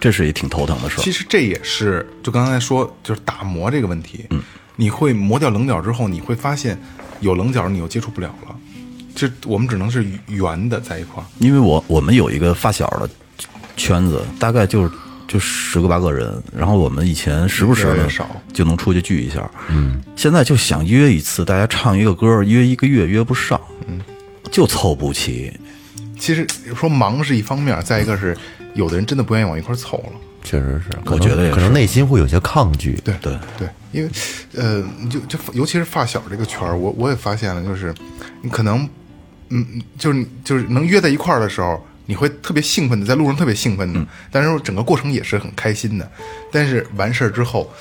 [0.00, 1.02] 这是也挺头疼的事儿。
[1.02, 4.26] 其实这也是就刚才说，就是打磨这个问题。
[4.30, 4.42] 嗯，
[4.74, 6.76] 你会磨掉棱角之后，你会发现
[7.20, 8.56] 有棱角你又接触不了了。
[9.16, 11.26] 这我们只能是圆的在一块儿。
[11.38, 13.08] 因为我我们有一个发小的
[13.76, 14.90] 圈子，大概就是
[15.26, 18.08] 就十个八个人，然后我们以前时不时的
[18.52, 24.00] 就能出去聚一下，嗯，现在就想约一次，大家唱一个歌，约一个月约不上，嗯，
[24.52, 25.52] 就凑不齐，
[26.18, 26.46] 其实
[26.78, 28.36] 说忙是一方面，再一个是
[28.74, 30.12] 有的人真的不愿意往一块儿凑了。
[30.44, 32.92] 确实是，我觉得也是可能内心会有些抗拒。
[33.02, 34.10] 对对对，因为
[34.54, 37.92] 呃，就就尤其是发小这个圈儿，我我也发现了，就是
[38.42, 38.88] 你可能
[39.48, 46.10] 嗯，就是就是能约在一块儿的时候，你会特别兴奋的，在路上特别兴奋的，但是整个过程也是很开心的。
[46.50, 47.72] 但是完事儿之后，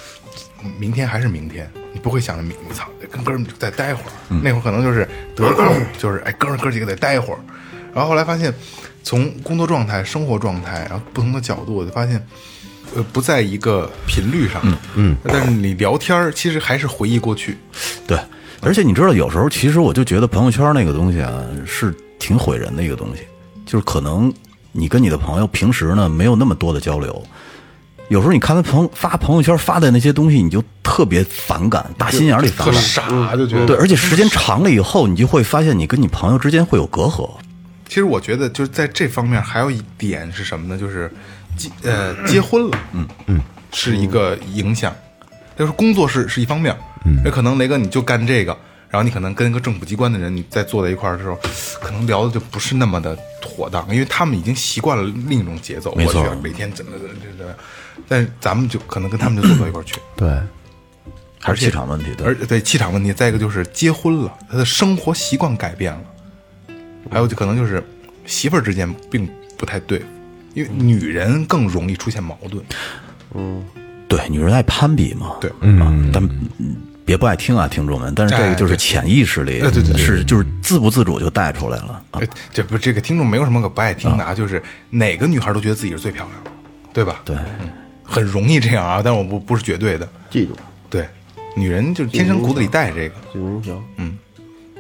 [0.80, 5.66] 明天还是明天，你不会想着明操跟哥们儿再待会儿，那会儿可能就是得空，
[5.98, 7.40] 就是哎哥们儿哥几个得待会儿。
[7.94, 8.54] 然后后来发现，
[9.04, 12.26] 从工作状态、生活状态，然后不同的角度，我就发现。
[12.96, 14.62] 呃，不在一个频率上，
[14.94, 17.58] 嗯，但是你聊天儿其实还是回忆过去，
[18.06, 18.18] 对，
[18.66, 21.32] 而且你知道，有时候其实我就觉得朋友圈那个东西啊，
[21.66, 23.22] 是挺毁人的一个东西，
[23.66, 24.34] 就是可能
[24.72, 27.24] 你跟你的朋友平时呢没有那么多的交流，
[28.10, 32.82] 有时候你看他朋发朋友圈发的那些东西，你就特别反感，打心眼里反特感。
[32.82, 37.30] 傻，就觉得对，而且时间长了以后，你就会发现你跟你朋友之间会有隔阂。
[37.88, 40.76] 其实我觉得就是在这方面还有一点是什么呢？
[40.76, 41.12] 就是
[41.56, 43.40] 结呃结婚了，嗯嗯，
[43.72, 44.92] 是一个影响。
[45.58, 48.52] 就是工作是是一方面，嗯，那可能雷哥你就干这个，
[48.90, 51.38] 然后你可能跟一个政府机关的人你在坐在一块儿的时候，
[51.80, 55.94] 可能聊的就不是那么的妥当，因为他们已经习惯了另一种节奏。
[55.96, 56.24] 没错。
[56.24, 57.56] 我去每天怎么怎么怎么怎，
[58.08, 59.96] 但是咱们就可能跟他们就坐到一块儿去。
[60.16, 60.30] 对，
[61.40, 62.28] 还是气场问题，对。
[62.28, 66.02] 而对气场问题，再一个就是结婚了，他的生活习惯改变了，
[67.12, 67.84] 还有就可能就是
[68.26, 70.06] 媳妇儿之间并不太对付，
[70.56, 72.64] 因为女人更容易出现矛盾。
[73.36, 73.64] 嗯。
[74.08, 75.52] 对，女人爱攀比嘛，对。
[75.62, 76.24] 嗯，但
[76.60, 82.20] 嗯别不爱听啊，听众们，但是这个就是潜意识里哎对对对是就是自不自主就带出来了啊。
[82.20, 86.52] 哎，这不这个听众没有什么可不爱听的啊，就是哪个女孩都觉得自己是最漂亮的，
[86.92, 87.22] 对吧？
[87.24, 87.38] 对，
[88.04, 90.10] 很容易这样啊，但是我不不是绝对的。
[90.32, 90.56] 记住，
[90.90, 91.08] 对，
[91.56, 94.18] 女人就是天生骨子里带这个，记住行。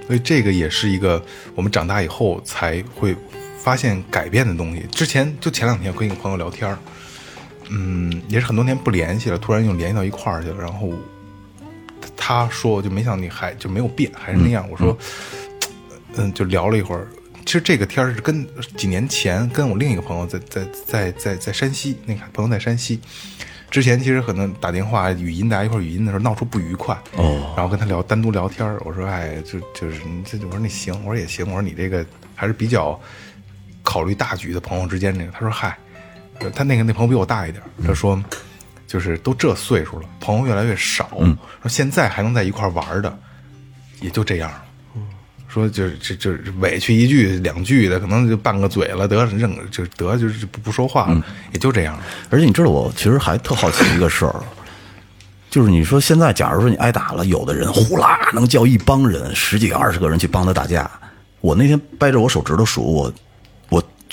[0.07, 1.23] 所以这个也是一个
[1.55, 3.15] 我们长大以后才会
[3.57, 4.85] 发现改变的东西。
[4.91, 6.77] 之前就前两天跟一个朋友聊天儿
[7.69, 10.57] 嗯，也是很多年不联系了，突然又联系到一块儿去了。
[10.59, 10.91] 然后
[12.27, 14.67] 他说，就没想你还就没有变，还是那样。
[14.71, 14.97] 我说，
[16.15, 17.07] 嗯，就聊了一会儿。
[17.45, 18.43] 其实这个天儿是跟
[18.75, 22.99] 几年前跟我另一个朋友在在在在在山西，那个朋友在山西。
[23.69, 32.99] 之前其实可能打电话、语音大家一块语音的时候闹出不愉快，哦，然后跟他聊单独聊天儿我说，哎，就就是你这，我说那行，我说也行，我说你这个还是比较
[33.83, 35.77] 考虑大局的朋友之间，这个他说嗨，
[36.55, 38.19] 他那个那朋友比我大一点，他说
[38.87, 41.09] 就是都这岁数了，朋友越来越少，
[41.61, 43.17] 说现在还能在一块玩的，
[44.01, 44.61] 也就这样了。
[45.47, 49.39] 说就就是委屈一句两句的，可能就拌个嘴了，得认
[49.71, 52.03] 就得就是不不说话了，也就这样了。
[52.29, 54.35] 而且你知道，我其实还特好奇一个事儿，
[55.49, 60.91] 就是你说现在，假如说你挨打了，有的人呼啦能叫一帮人，十几个、二十个人去帮他打架。
[61.39, 63.13] 我那天掰着我手指头数，我我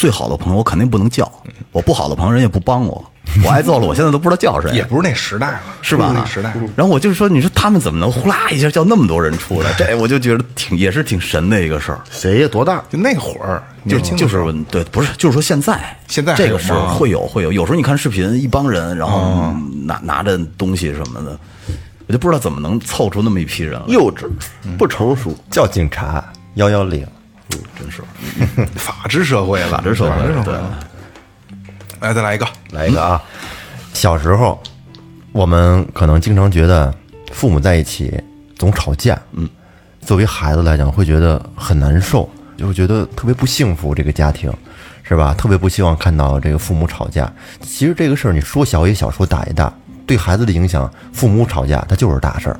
[0.02, 1.30] 最好的朋友我肯定不能叫，
[1.70, 3.04] 我不好的朋友人也不帮我，
[3.44, 6.10] 我挨揍了，我现在都不知道叫谁，也不是那时代了，是吧？
[6.12, 6.52] 那时代。
[6.74, 9.72] 然后我就说，你说他们怎么能呼啦一下叫那么多人出来？
[9.78, 12.00] 这我就觉得挺也是挺神的一个事儿。
[12.10, 12.48] 谁呀？
[12.50, 12.82] 多大？
[12.90, 21.38] 就那会儿，就就是对，不是，就是说现在，现在这个时候会有会有，有时候你看视频，一帮人，然后拿拿着东西什么的，
[22.08, 24.28] 我就不知道怎么能凑出那么一批人来，幼稚，
[24.76, 25.32] 不成熟。
[25.48, 26.24] 叫警察
[26.56, 27.06] 幺幺零，
[27.78, 28.02] 真是
[28.78, 30.78] 法治社会了，法治社会对了。
[32.00, 33.22] 来，再来一个，来一个啊！
[33.94, 34.60] 小时候，
[35.30, 36.92] 我们可能经常觉得
[37.30, 38.12] 父母在一起
[38.56, 39.48] 总吵架，嗯，
[40.00, 44.52] 作为孩子来讲会觉得很难受，就会觉得特别不幸福，这个家庭
[45.04, 45.32] 是吧？
[45.38, 47.32] 特别不希望看到这个父母吵架。
[47.60, 49.72] 其实这个事儿你说小也小，说大也大，
[50.04, 52.58] 对孩子的影响，父母吵架它就是大事儿。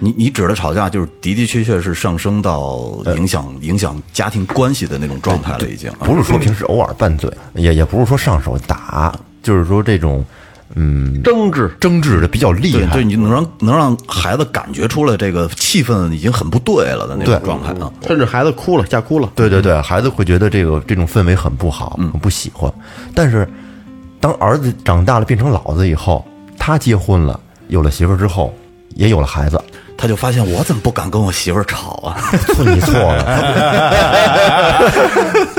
[0.00, 10.24] 你你指的吵架，就是的的确确是上升到影响影响家庭关系的那种状态了，已经啊不是说平时偶尔拌嘴，也也不是说上手打，就是说这种
[10.74, 13.04] 嗯争执，争执的比较厉害对对，。
[13.04, 17.90] 你能让能让孩子感觉出来这个气氛已经很不对了的那种状态啊。
[18.06, 19.30] 甚至孩子哭了，吓哭了。
[19.34, 22.72] 对对对，孩子会觉得这个这种氛围很不好，很不喜欢。
[23.14, 23.48] 但是，
[24.20, 26.24] 当儿子长大了变成老子以后，
[26.58, 28.54] 他结婚了，有了媳妇儿之后，
[28.94, 29.58] 也有了孩子，
[29.98, 32.16] 他就发现我怎么不敢跟我媳妇儿吵啊？
[32.54, 33.24] 错 你错了。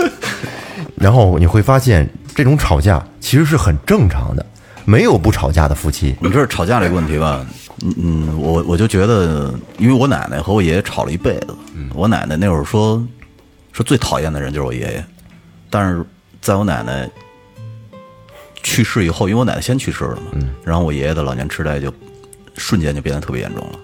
[0.95, 4.45] 然后你会发现，这种吵架其实是很正常的，
[4.85, 6.15] 没有不吵架的夫妻。
[6.21, 7.45] 你这吵架这个问题吧，
[7.83, 11.55] 嗯嗯，我我就觉得，因为我奶奶和我爷爷吵了一辈子，
[11.93, 13.05] 我奶奶那会儿说，
[13.73, 15.03] 说最讨厌的人就是我爷爷，
[15.69, 16.03] 但是
[16.41, 17.09] 在我奶奶
[18.63, 20.31] 去世以后，因为我奶奶先去世了嘛，
[20.63, 21.93] 然后我爷爷的老年痴呆就
[22.57, 23.79] 瞬间就变得特别严重了，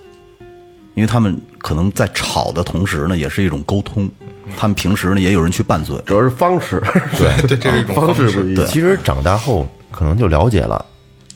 [0.95, 4.09] 因为他们可能在吵的同时呢，也是一种沟通，
[4.57, 6.81] 他们平时呢也有人去拌嘴，主要是方式，
[7.17, 8.65] 对 对，这是一种方式式不一样。
[8.65, 10.83] 其实长大后可能就了解了。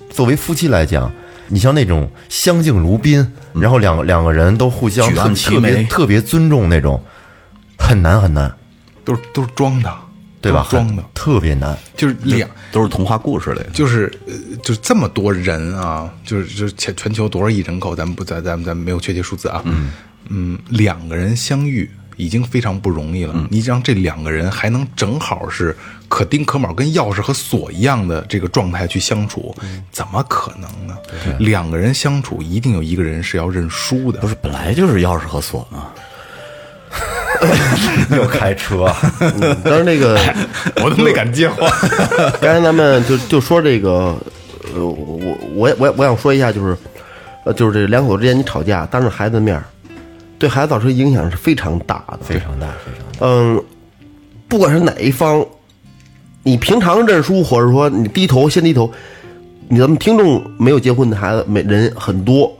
[0.09, 1.11] 作为夫妻来讲，
[1.47, 7.01] 你像那种相敬如宾，然后两个两个人都互相特别特别尊重那种，
[7.77, 8.51] 很难很难，
[9.03, 9.93] 都是都是装的，
[10.41, 10.67] 对吧？
[10.69, 11.77] 装的，特别难。
[11.95, 12.49] 就是两。
[12.71, 13.69] 都是童话故事类的。
[13.71, 19.63] 就是呃，就是这么多人啊，就是就是全全球多少亿人口，咱们不咱咱们咱们没有确切数字啊，
[20.27, 25.75] 嗯两个人相遇已经非常不容易了，你让这两个人还能正好是
[26.07, 29.55] 可丁可卯，跟钥匙和锁一样的这个状态去相处，
[29.91, 30.95] 怎么可能呢？
[31.39, 35.87] 两个人相处一定有一个人是要认输的，不是本来就是钥匙和锁吗？
[38.15, 38.91] 又开车，
[39.63, 40.19] 但是那个，
[40.83, 41.69] 我都没敢接话。
[42.41, 44.15] 刚才咱们就就说这个，
[44.75, 46.75] 呃，我我我我想说一下，就是，
[47.45, 49.63] 呃，就是这两口子之间你吵架，当着孩子的面儿，
[50.37, 52.19] 对孩子造成影响是非常大的。
[52.21, 53.27] 非常大，非常大。
[53.27, 53.63] 嗯，
[54.47, 55.45] 不管是哪一方，
[56.43, 58.91] 你平常认输，或者说你低头先低头，
[59.67, 62.51] 你咱们听众没有结婚的孩子，每人很多，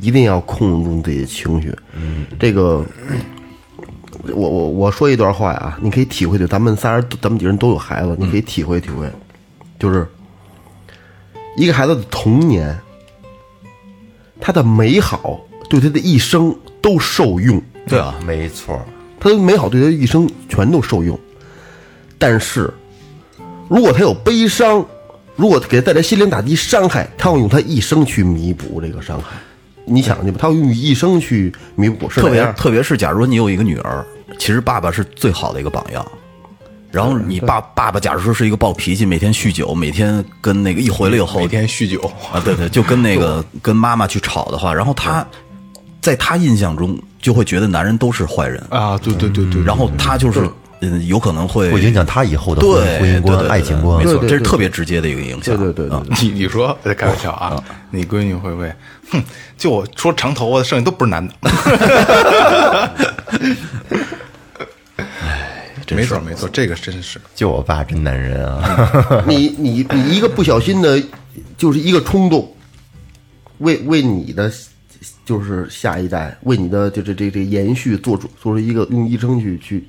[0.00, 1.74] 一定要控制住自己的情绪。
[1.94, 2.84] 嗯，这个，
[4.34, 9.10] 我我我说一段话呀，你可以体会就，咱们仨人，咱们几个人都有孩子，你可以体会体会，
[9.78, 10.06] 就是
[11.56, 12.78] 一个孩子的童年，
[14.40, 17.60] 他的美好对他的一生都受用。
[17.86, 18.80] 对啊，没错，
[19.20, 21.18] 他的美好对他一生全都受用。
[22.18, 22.72] 但是，
[23.68, 24.84] 如果他有悲伤，
[25.36, 29.36] 如果给他带来心灵打击、伤害，他要用他一生去弥补这个伤害。
[29.86, 32.52] 你想去吧，他要用一生去弥补，是特别？
[32.54, 34.04] 特别是假如你有一个女儿，
[34.38, 36.04] 其实爸爸是最好的一个榜样。
[36.90, 42.00] 然后你爸爸爸，假如说是一个暴脾气，每天酗酒，每天跟那个一回来以后每天酗酒，
[42.32, 45.26] 啊，对对，就跟那个 跟妈妈去吵的话，然后他
[46.00, 50.48] 在他印象中就会觉得男人都是坏人，啊，对对对对，然后他就是
[50.80, 53.98] 嗯，有可能会会影响他以后的婚对婚姻观、爱情观。
[53.98, 55.56] 没错，这是特别直接的一个影响。
[55.56, 57.62] 对对对你你说在开玩笑啊？
[57.90, 58.72] 你闺女会不会？
[59.10, 59.22] 哼，
[59.56, 61.34] 就我说长头发的，剩下都不是男的。
[65.94, 69.24] 没错没错，这个真是 就我爸真男人啊！
[69.26, 71.00] 你你你一个不小心的，
[71.56, 72.52] 就是一个冲动，
[73.58, 74.52] 为为你的
[75.24, 79.86] 就是下一代，为你的就这这这延续做出做出一个用一生去去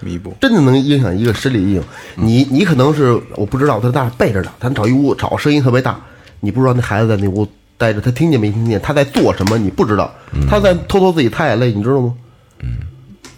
[0.00, 0.34] 弥补。
[0.40, 1.82] 真的能影响一个身体阴影。
[2.14, 5.98] 你你可能是我不知道，他那背着呢，他找一屋找，声音特别大，
[6.40, 7.46] 你不知道那孩子在那屋
[7.76, 10.12] 待着，他听见没听见，他在做什么，你不知道，
[10.48, 12.14] 他在偷偷自己擦眼泪，你知道吗？
[12.60, 12.70] 嗯，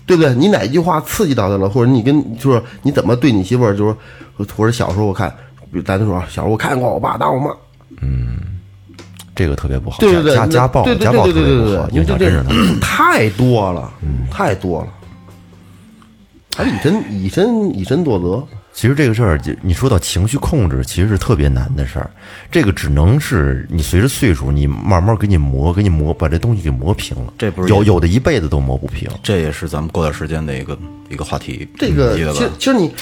[0.07, 0.35] 对不对？
[0.35, 3.95] 你哪句话刺激到他了，或者你跟就是你怎么对你媳妇儿，就是
[4.37, 5.29] 说或者小时候我看，
[5.71, 7.51] 比如咱就说小时候我看过我爸打我妈，
[9.35, 13.91] 这个特别不好，对对对，家家暴家暴特别不好，影响就这真太多了，
[14.31, 14.89] 太多了，
[16.57, 18.43] 还以身以身以身作则。
[18.73, 22.09] 其实这个事儿，就你说到情绪控制，其实是特别难的事儿。
[22.53, 27.33] 这个只能是你随着岁数，你慢慢给你磨，给你磨，把这东西给磨平了。
[27.37, 29.11] 这不是有有的一辈子都磨不平。
[29.25, 30.79] 这也是咱们过段时间的一个
[31.09, 31.69] 一个话题。
[31.77, 32.17] 这个？
[32.33, 32.95] 其实其实你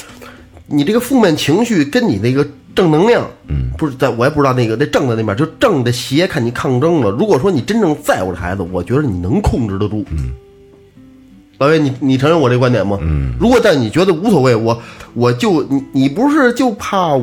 [0.66, 7.10] 你这个负面情绪跟你那个正能量，嗯，不是在我也不知道那个那正的那面，就正的邪看你抗争了。
[7.10, 10.02] 如果说你真正在乎这孩子，我觉得你能控制得住。
[10.10, 10.30] 嗯，
[11.58, 12.98] 老魏，你你承认我这观点吗？
[13.02, 14.80] 嗯，如果但你觉得无所谓，我
[15.14, 17.18] 我就你你不是就怕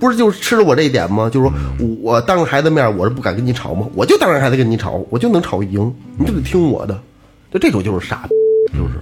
[0.00, 1.30] 不是就是吃了我这一点吗？
[1.30, 1.54] 就是说
[2.00, 3.86] 我当着孩子面，我是不敢跟你吵吗？
[3.94, 6.98] 我就当着孩子跟你吵，我就能吵赢，你就得听我的。
[7.52, 8.94] 就这种就是傻逼，就是。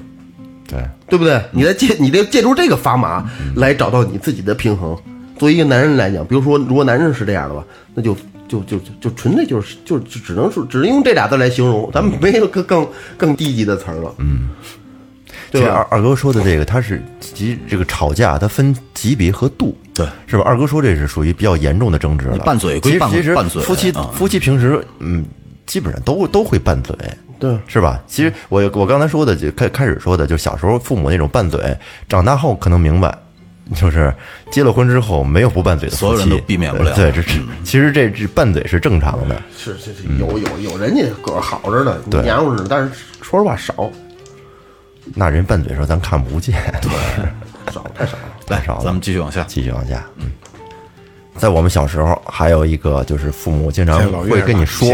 [0.68, 0.78] 对，
[1.08, 1.40] 对不对？
[1.52, 4.96] 你得借你得借助这个砝码来找到你自己的平衡。
[5.38, 8.14] 作为一个男人来讲，比如说，如果男人是这样的吧，那就
[8.50, 14.12] 就就就就纯粹就是就就只能说只能用这俩字来形容，咱们没有更更更低级的词儿了。
[14.18, 14.48] 嗯，
[15.52, 20.42] 对二二哥说的这个，他是级这个吵架，它分级别和度，对是吧？
[20.44, 22.38] 二哥说这是属于比较严重的争执了。
[22.38, 25.24] 拌嘴归拌其实其实拌嘴夫妻啊夫妻平时嗯，
[25.66, 26.96] 基本上都都会拌嘴，
[27.38, 28.02] 对，是吧？
[28.08, 31.76] 其实我我刚才说的，就开开始说的，就小时候父母那种拌嘴，
[32.08, 33.16] 长大后可能明白，
[33.74, 34.12] 就是
[34.50, 39.40] 结了婚之后没有不拌嘴的夫妻，所有人都避免不了对，这是其实这这拌嘴是正常的。
[39.56, 42.90] 是是是，有有有人家个好着呢，对娘们儿，但是
[43.22, 43.90] 说实话少
[45.14, 46.54] 那人拌嘴的时候咱看不见，
[47.72, 48.22] 少太少了。
[48.46, 48.84] 太少了。
[48.84, 49.44] 咱们继续往下。
[49.44, 50.30] 继续往下，嗯，
[51.36, 54.88] 在我们小时候，还有一个就是父母经常会跟你说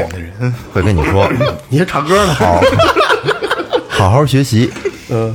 [0.73, 1.31] 会跟你说，
[1.69, 2.35] 你是唱歌呢？
[2.35, 2.61] 好，
[3.89, 4.71] 好好学习，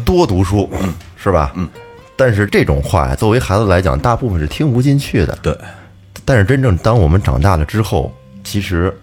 [0.05, 0.69] 多读书，
[1.17, 1.51] 是吧？
[1.55, 1.67] 嗯。
[2.21, 5.35] 但是这种话呀，作为孩子来讲，大部分是听不进去的。
[5.41, 5.57] 对，
[6.23, 8.95] 但是真正当我们长大了之后，其实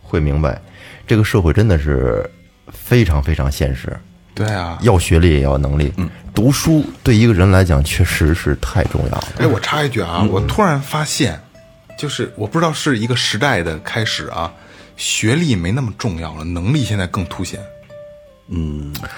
[0.00, 0.58] 会明白，
[1.06, 2.24] 这个社会真的是
[2.72, 3.94] 非常非常现实，
[4.34, 5.92] 对啊，要学历也要能力。
[5.98, 9.28] 嗯，读书对一个人来讲确实是太重要了。
[9.40, 11.38] 哎，我插一句啊，我突然发现，
[11.98, 14.50] 就是我不知道是一个时代的开始啊，
[14.96, 17.60] 学历没那么重要了，能力现在更凸显。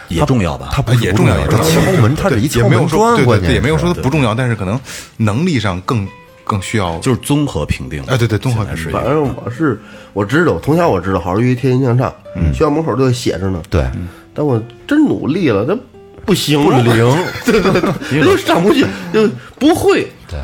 [0.08, 0.68] 也重要吧？
[0.72, 4.78] 它不也重要，也它重要敲门，它是一也敲门没有说砖，关键对对对，也没有说是它不重要，但是可能
[5.16, 6.06] 能力上更
[6.44, 6.98] 更需要。
[6.98, 8.02] 就是综合评定。
[8.06, 9.80] 哎，对对，综合现在是反正我是
[10.12, 12.14] 我知道，从小我知道好好学习，天天向上，
[12.52, 13.62] 学校门口都写着呢。
[13.68, 13.84] 对，
[14.32, 15.76] 但我真努力了，他
[16.24, 20.06] 不行，不灵，对 对对，他就上不去，就不会。
[20.28, 20.38] 对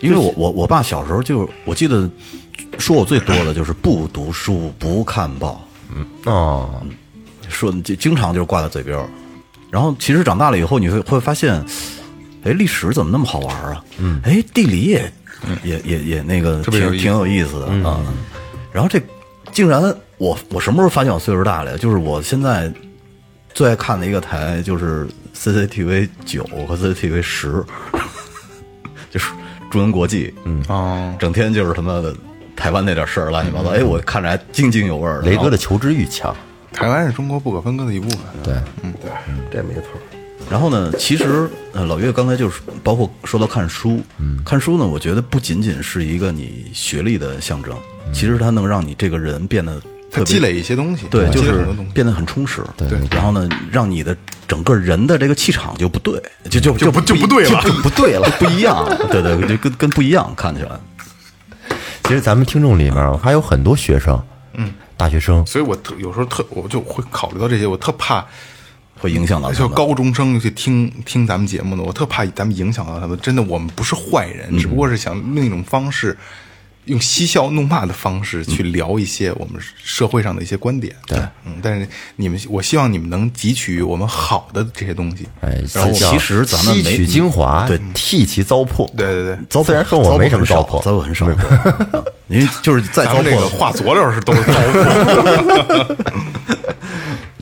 [0.00, 2.08] 因为我我我爸小时候就我记得
[2.78, 6.82] 说我最多的就是不读书不看报，嗯哦，
[7.48, 9.08] 说就经常就是挂在嘴边儿。
[9.70, 11.54] 然后其实长大了以后，你会会发现，
[12.44, 13.84] 哎，历史怎么那么好玩啊？
[13.98, 15.12] 嗯，哎，地理也
[15.62, 18.00] 也也也那个挺挺有意思的啊。
[18.72, 19.00] 然后这
[19.52, 19.82] 竟然
[20.18, 21.76] 我我什么时候发现我岁数大了呀？
[21.76, 22.72] 就是我现在
[23.52, 27.64] 最爱看的一个台就是 CCTV 九和 CCTV 十，
[29.10, 29.30] 就是
[29.70, 32.14] 中文国际，嗯，哦，整天就是他妈的
[32.54, 35.20] 台湾那点事儿乱七八糟，哎，我看着还津津有味儿。
[35.22, 36.34] 雷哥的求知欲强，
[36.74, 38.18] 台湾是中国不可分割的一部分。
[38.42, 39.10] 对，嗯，对。
[39.50, 39.84] 这没错。
[40.50, 47.74] 然后呢，其实呃，老岳刚才就是包括说到看书，嗯，看书呢，我觉得不仅仅是一个你学历的象征，
[48.12, 51.64] 其实它能让你这个人变得特别它积累一些东西，对，就是。
[51.94, 52.98] 变得很充实，对对。
[53.12, 54.14] 然后呢，让你的
[54.48, 56.20] 整个人的这个气场就不对，
[56.50, 57.62] 就就就不就不对了。
[57.62, 60.70] 就不不对了， 不一样，对对，就跟跟不一样，看起来。
[62.02, 64.20] 其实咱们听众里面还有很多学生，
[64.54, 68.24] 嗯，大学生，所以我特有时候特我就会考虑到这些，我特怕
[68.98, 69.74] 会影响到他就们。
[69.74, 73.18] 高中生去听听咱们节目的，我特怕咱们影响到他们。
[73.20, 76.16] 真的，我们不是坏人，只不过是想另一种方式，
[76.86, 80.94] 用嬉笑怒骂的方式去聊一些我们社会上的一些观点。
[81.06, 85.26] 对，嗯，但是你们，我希望你们能汲取我们好的这些东西。
[85.40, 91.00] 哎，然后其实咱们没吸取精华，对替其糟粕，对对对，糟粕虽然说我没什么糟粕糟粕。
[91.00, 91.26] 很少，
[92.28, 93.40] 因为就是再糟咱这个粕。
[93.40, 95.96] 的话佐料是都是糟粕。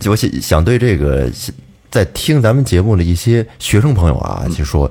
[0.01, 1.31] 就 我想想对这个
[1.91, 4.91] 在听咱们节目的一些学生朋友啊，就说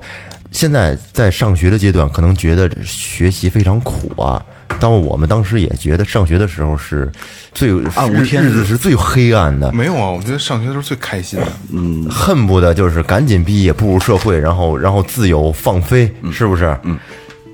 [0.52, 4.40] 现在在上学的阶段，可能觉得学习非常苦啊。
[4.80, 7.10] 但我们当时也觉得上学的时候是
[7.52, 11.46] 最暗无天日是最黑暗的，没有啊，我觉得上学的时候最开心的。
[11.72, 16.76] 嗯，恨不得就是赶紧毕业，步入社会，然后然后自由放飞，是不是？
[16.82, 16.98] 嗯，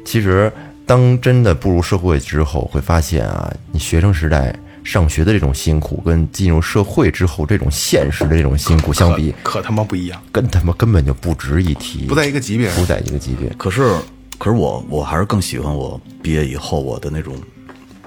[0.04, 0.50] 其实
[0.86, 4.54] 当真的步入社会之后，会发现啊，你学生时代
[4.88, 12.70] 上学的这种辛苦，跟进入社会之后这种现实的这种辛苦相比，可他妈不一样，跟他妈根本就不值一提，不在一个级别。
[12.70, 13.50] 不在一个级别。
[13.58, 13.94] 可是，
[14.38, 17.36] 可是我我还是更喜欢我毕业以后我的那种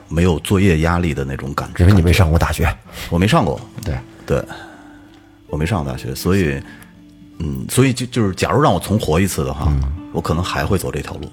[0.10, 1.84] 没有作业压力的那种感觉。
[1.84, 2.68] 因为你没上过大学，
[3.12, 3.96] 我没上过，对。
[4.26, 4.44] 对，
[5.50, 6.60] 我没上过大学，所以，
[7.38, 9.72] 嗯，所以就就是，假如让我重活一次的话，
[10.14, 11.30] 我可能还会走这条路，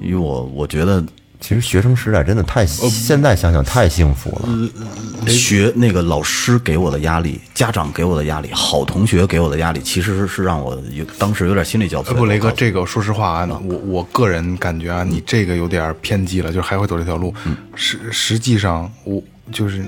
[0.00, 1.04] 因为我我觉得
[1.40, 5.28] 其实学生时代真的太，现在想想太幸福了。
[5.30, 12.08] 学那个老师给我的压力，家长给我的压力，好同学给我的压力，其实是让我有当时有点心力交瘁。
[12.08, 17.32] 呃不，雷哥，这个说实话啊，我我个人感觉啊，你这个有点偏激了，就是还会走这条路。
[17.74, 19.22] 实实际上，我
[19.52, 19.84] 就是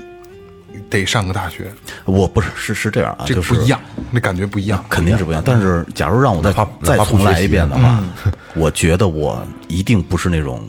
[0.89, 1.71] 得上个大学，
[2.05, 3.79] 我不是是是这样啊，就是这个不一样，
[4.11, 4.83] 那感觉不一样。
[4.87, 5.41] 肯定是不一样。
[5.45, 7.99] 但是，假如让我再再重来一遍的话，
[8.55, 10.67] 我觉得我一定不是那种，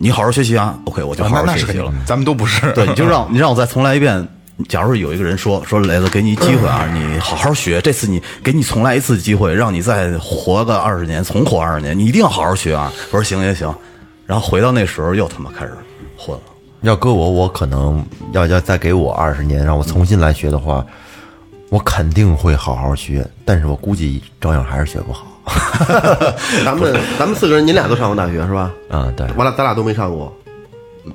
[0.00, 2.72] 你好好学习啊，OK，我就啊好好学习了。，咱们都不是。
[2.72, 4.26] 对，你就让 你让我再重来一遍。
[4.68, 12.92] 假如有一个人说说雷子，给你一机会啊， 你好好学，这次你给你重来一次机会，让你再活个二十年，重活二十年，你一定要好好学啊！
[13.10, 13.74] 我说行也行，
[14.24, 15.72] 然后回到那时候又他妈开始
[16.16, 16.42] 混了。
[16.82, 20.84] 要搁我，我可能要要再给我二十年，让我重新来学的话，
[21.70, 25.26] 我肯定会好好学，但是我估计照样还是学不好。
[26.64, 28.72] 咱们咱们四个人，你俩都上过大学是吧？
[28.90, 30.36] 啊，对，完了，咱俩都没上过，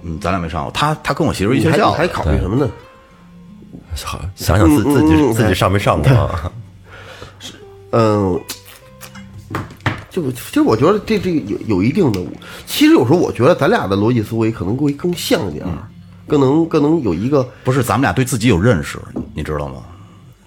[0.03, 2.69] 嗯，咱俩没上过，他他跟我媳妇儿一你学校，还考虑什么呢？
[4.03, 6.51] 好想想自自己嗯嗯自己上没上过啊？
[7.91, 8.39] 嗯，
[10.09, 12.19] 就其实我觉得这这个有有一定的，
[12.65, 15.87] 其实有时候我觉得咱俩的逻辑思维可能会更像一点儿，
[16.27, 18.97] 更能更能有一个不是咱们俩对自己有认识，
[19.35, 19.83] 你知道吗？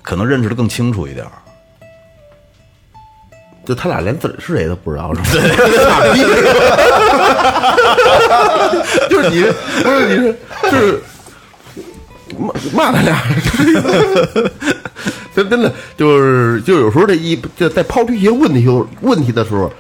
[0.03, 1.33] 可能认识的更清楚一点儿。
[3.67, 5.27] 就他俩连自己是谁都不知道，是吧？
[5.89, 6.21] 傻逼，
[9.11, 9.43] 就是你，
[9.83, 10.35] 不是你是
[10.71, 11.03] 就是
[12.39, 13.21] 骂骂他俩，
[15.35, 18.67] 真真的就是就有时候这一就在抛出一些问题
[19.01, 19.71] 问题的时候，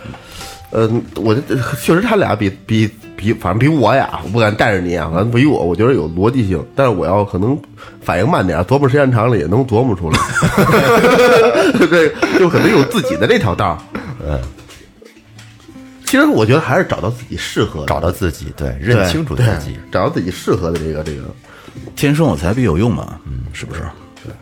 [0.72, 7.58] 嗯，我这确实他俩比比比，反正比我呀，我不敢带着你啊，反正比我，我觉得有逻辑性，但是我要可能
[8.00, 10.18] 反应慢点，琢磨时间长了也能琢磨出来，
[11.88, 13.78] 对，就可能有自己的这条道儿。
[14.26, 14.40] 嗯，
[16.04, 19.78] 其实我觉得还是找到自己适合的，找到自己，对，认清楚自己。
[19.90, 21.22] 找到自己适合的这个这个。
[21.94, 23.82] 天生我材必有用嘛，嗯，是不是？
[24.24, 24.32] 对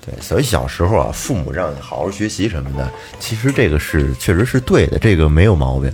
[0.00, 2.88] 对，所以小时候啊，父母让你好好学习什么的，
[3.18, 5.92] 其实这个是确实是对的，这个没有毛病，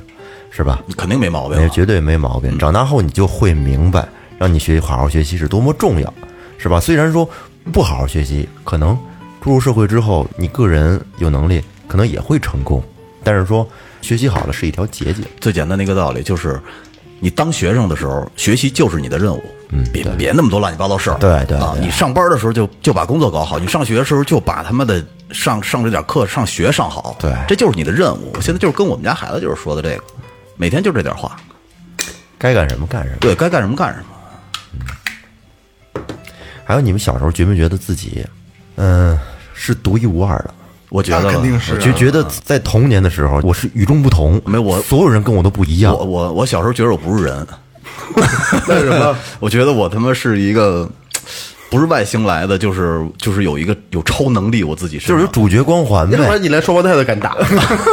[0.55, 0.78] 是吧？
[0.96, 1.68] 肯定没毛病啊。
[1.68, 2.57] 绝对没毛病。
[2.59, 4.07] 长大后你就会明白，
[4.38, 6.14] 让你学习好好学习是多么重要，
[6.59, 6.78] 是吧？
[6.78, 7.28] 虽然说
[7.72, 8.96] 不好好学习，可能
[9.40, 12.80] 步入社会之后，你个人有能力，可能也会成功，
[13.24, 13.66] 但是说
[14.00, 15.24] 学习好了是一条捷径。
[15.40, 16.61] 最简单的一个道理就是，
[17.18, 19.42] 你当学生的时候，学习就是你的任务。
[19.70, 21.16] 嗯，别别那么多乱七八糟事儿。
[21.18, 21.59] 对对对！
[21.59, 27.16] 啊你上班的时候就就把工作搞好，你上学的时候就把他妈的上上这点课上学上好。
[27.18, 28.30] 对这就是你的任务。
[28.36, 30.05] 我现在就是跟我们家孩子就是说的这个，
[30.57, 31.36] 每天就这点话。
[32.38, 33.16] 该干什么干什么。
[33.20, 34.07] 对该干什么干什么。
[36.64, 38.24] 还有你们小时候觉没觉得自己，
[38.76, 39.18] 嗯、
[39.52, 40.55] 是独一无二的？
[40.88, 45.92] 我觉得那肯定是就觉得在童年的时候，我是与众不同，没我所有人跟我都不一样。
[45.92, 47.46] 我我我小时候觉得我不是人，
[48.68, 49.16] 那是什么？
[49.40, 50.88] 我觉得我他妈是一个
[51.68, 56.30] 不是外星来的，就是就是有一个有超能力，我自己是就是有主角光环呗要不。
[56.30, 57.36] 然你连双胞胎都敢打，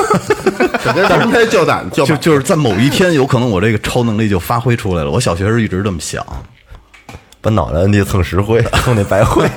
[0.83, 5.11] 整个双胞胎叫胆叫就就是在某一天，有可能我这个超能力就发挥出来了。
[5.11, 6.25] 我小学时候一直这么想，
[7.39, 9.47] 把脑袋摁地蹭石灰，蹭那白灰。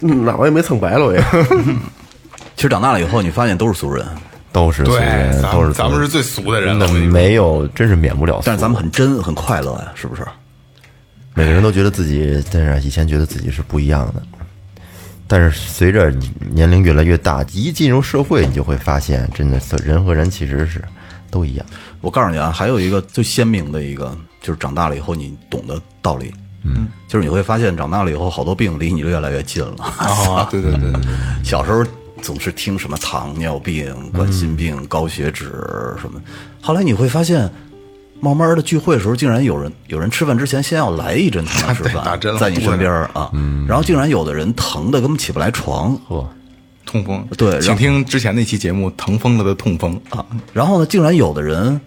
[0.00, 1.24] 嗯脑袋没蹭白了我也。
[2.56, 4.06] 其实长大了以后，你发现都是俗人，
[4.52, 6.76] 都是俗对，人，咱都是咱们是最俗的人
[7.10, 8.42] 没有，真是免不了俗。
[8.46, 10.22] 但是咱们很真很快乐呀，是不是？
[11.34, 14.22] 每个人都觉得自己，但是以前觉得自己是不一样的。
[15.28, 20.82] 但是随着你年龄越来越大，一进入社会，你就会发现，真的人和人其实是
[21.30, 21.66] 都一样。
[22.00, 26.32] 我告诉你啊，还有一个最鲜明的一个，就是长大了以后你懂的道理。
[26.62, 29.84] 嗯，就是你会发现，长大了以后，好多病离你越来越近了。
[29.84, 31.02] 啊，对对对对对，
[31.44, 31.84] 小时候
[32.22, 35.44] 总是听什么糖尿病、冠心病、高血脂
[36.00, 36.20] 什么，
[36.60, 37.48] 后来你会发现，
[38.20, 43.30] 慢慢的聚会的时候，竟然有人有人吃饭之前先要来一针糖吃饭， 在你身边啊，
[43.68, 46.28] 然后竟然有的人疼的根本起不来床，呵，
[46.84, 51.80] 痛风，对请听之前那期节目《疼疯了的痛风》啊，然后呢，竟然有的人，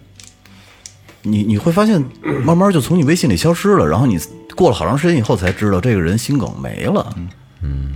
[1.22, 2.02] 你你会发现，
[2.44, 4.18] 慢慢就从你微信里消失了，然后你
[4.54, 7.14] 过了好长时间以后才知道这个人心梗没了。
[7.62, 7.94] 嗯，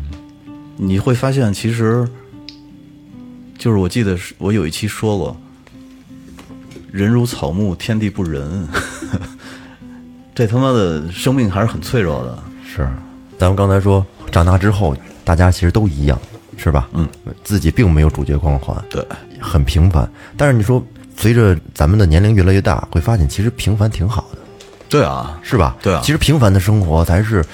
[0.76, 2.06] 你会发现其实，
[3.56, 5.36] 就是我记得是我有一期说过，
[6.94, 8.68] 人如草木，天地不仁，
[10.32, 12.38] 这他妈的生命还是很脆弱的。
[12.64, 12.88] 是，
[13.36, 16.16] 咱们刚才说长大之后，大家其实都一样，
[16.56, 16.88] 是吧？
[16.92, 17.08] 嗯，
[17.42, 19.04] 自己并没有主角光环，对，
[19.40, 20.08] 很平凡。
[20.36, 20.80] 但是你说，
[21.16, 24.38] 随着咱们的年龄越来越大，会发现其实平凡挺好的，
[24.88, 25.74] 对啊，是吧？
[25.82, 27.44] 对啊其实平凡的生活才是，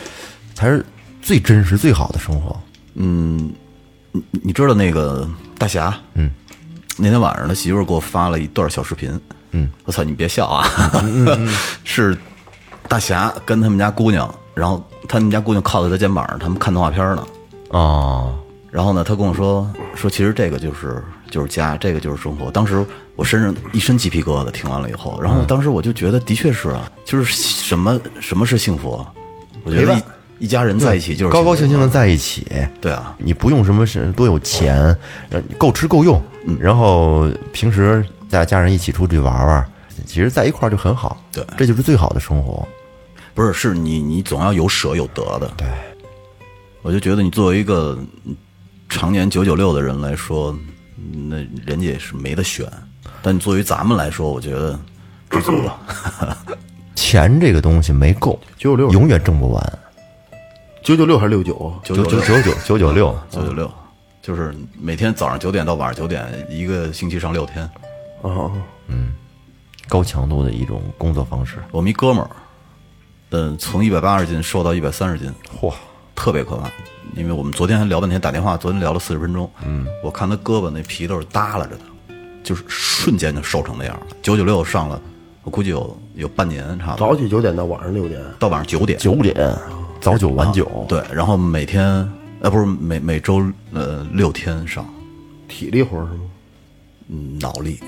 [0.53, 0.85] 才是
[1.23, 2.55] 最真实、最好的生活。
[2.93, 3.51] 嗯
[4.13, 5.27] 你你知道那个
[5.57, 5.97] 大侠？
[6.13, 6.31] 嗯，
[7.01, 9.19] 那天晚上他媳妇儿给我发了一段小视频。
[9.53, 10.65] 嗯，我操，你别笑啊！
[11.83, 12.17] 是
[12.87, 17.27] 大侠跟他们家姑娘，然后他们家姑娘靠在他肩膀上，他们看动画片呢。
[17.71, 18.39] 哦，
[18.71, 22.51] 然后呢，他跟我说说，其实这个就是就是家，这个就是生活。
[22.51, 22.87] 当时
[23.17, 29.07] 我身上一身鸡皮疙瘩，听完了以后，然后当时我就觉得，的确是啊，就是什么什么是幸福啊？
[29.65, 30.01] 我觉得
[30.41, 31.87] 一一家人在一起就是高高兴兴的。
[31.87, 32.47] 在一起，
[32.81, 34.77] 对啊，你不用什么是多有钱，
[35.29, 36.21] 呃够吃够用，
[36.59, 39.65] 然后平时大家人一起出去玩玩，
[40.07, 41.23] 其实在一块儿就很好。
[41.31, 42.67] 对这就是最好的生活。
[43.35, 45.53] 不是，是你你总要有舍有得的。
[45.57, 45.69] 对，
[46.83, 48.35] 我就觉得你作为一个嗯
[48.89, 50.57] 常年九九六的人来说，
[50.97, 52.67] 嗯那人家也是没得选。
[53.23, 54.79] 但你作为咱们来说，我觉得
[55.29, 55.79] 知足了。
[56.97, 59.79] 钱这个东西没够，九九六永远挣不完。
[60.83, 61.73] 九九六还是六九？
[61.85, 63.71] 九九九九九九九六，九九六，
[64.23, 67.69] 就是每天早上九点到晚上九点，一个星期上六天。
[68.23, 68.51] 哦，
[68.89, 69.13] 嗯，
[69.89, 71.59] 高强度的一种工作方式。
[71.71, 72.31] 我们一哥们儿，
[73.31, 75.73] 嗯，从一百八十斤瘦到一百三十斤，嚯，
[76.15, 76.71] 特别可怕。
[77.17, 79.51] 因为我们昨天还聊半天，打电话，昨天聊了四十分钟。
[79.65, 81.81] 嗯，我看他胳膊那皮都是耷拉着的，
[82.43, 84.07] 就是瞬间就瘦成那样了。
[84.23, 85.01] 九九六上了，
[85.43, 88.99] 我估计有有半年差不多，早起九点到晚上六点，到晚上九点。
[88.99, 89.35] 九点，
[90.01, 90.87] 早九晚九。
[90.89, 91.85] 对，然后每天
[92.41, 93.43] 呃不是每每周
[93.73, 94.89] 呃六天上，
[95.49, 96.21] 体力活是吗？
[97.09, 97.79] 嗯脑力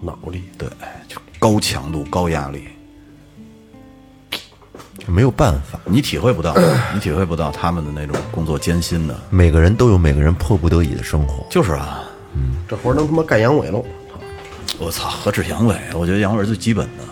[0.00, 0.42] 脑力。
[0.56, 0.68] 对，
[1.08, 2.64] 就高强度高压力，
[5.06, 6.54] 没有办法，你体会不到，
[6.94, 9.18] 你体会不到他们的那种工作艰辛的。
[9.30, 11.44] 每个人都有每个人迫不得已的生活。
[11.50, 12.04] 就是啊，
[12.68, 13.84] 这活能他妈干阳痿喽！
[14.78, 15.76] 我操，何止阳痿？
[15.94, 17.04] 我觉得阳痿是最基本的。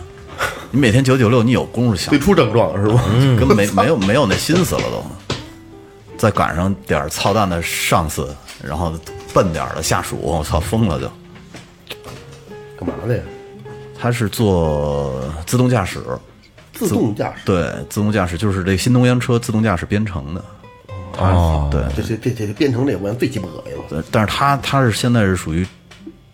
[0.71, 3.03] 你每天九九六，你有功夫想最，初症状是吧？
[3.39, 5.05] 根本没没有没有那心思了都。
[6.17, 8.93] 再赶上点儿操蛋的上司，然后
[9.33, 11.11] 笨点儿的下属，我操，疯了就。
[12.79, 13.23] 干嘛的呀？
[13.99, 16.01] 他是做自动驾驶，
[16.73, 17.41] 自动驾驶。
[17.45, 20.45] 对，自动驾驶就是这新能源车自动驾驶编程的。
[21.19, 23.85] 哦，对，这这这这编程这我最鸡巴恶心了。
[23.89, 25.67] 对，但是他他是现在是属于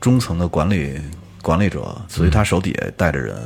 [0.00, 1.00] 中层的管理
[1.42, 3.36] 管理者，所以他手底下带着人，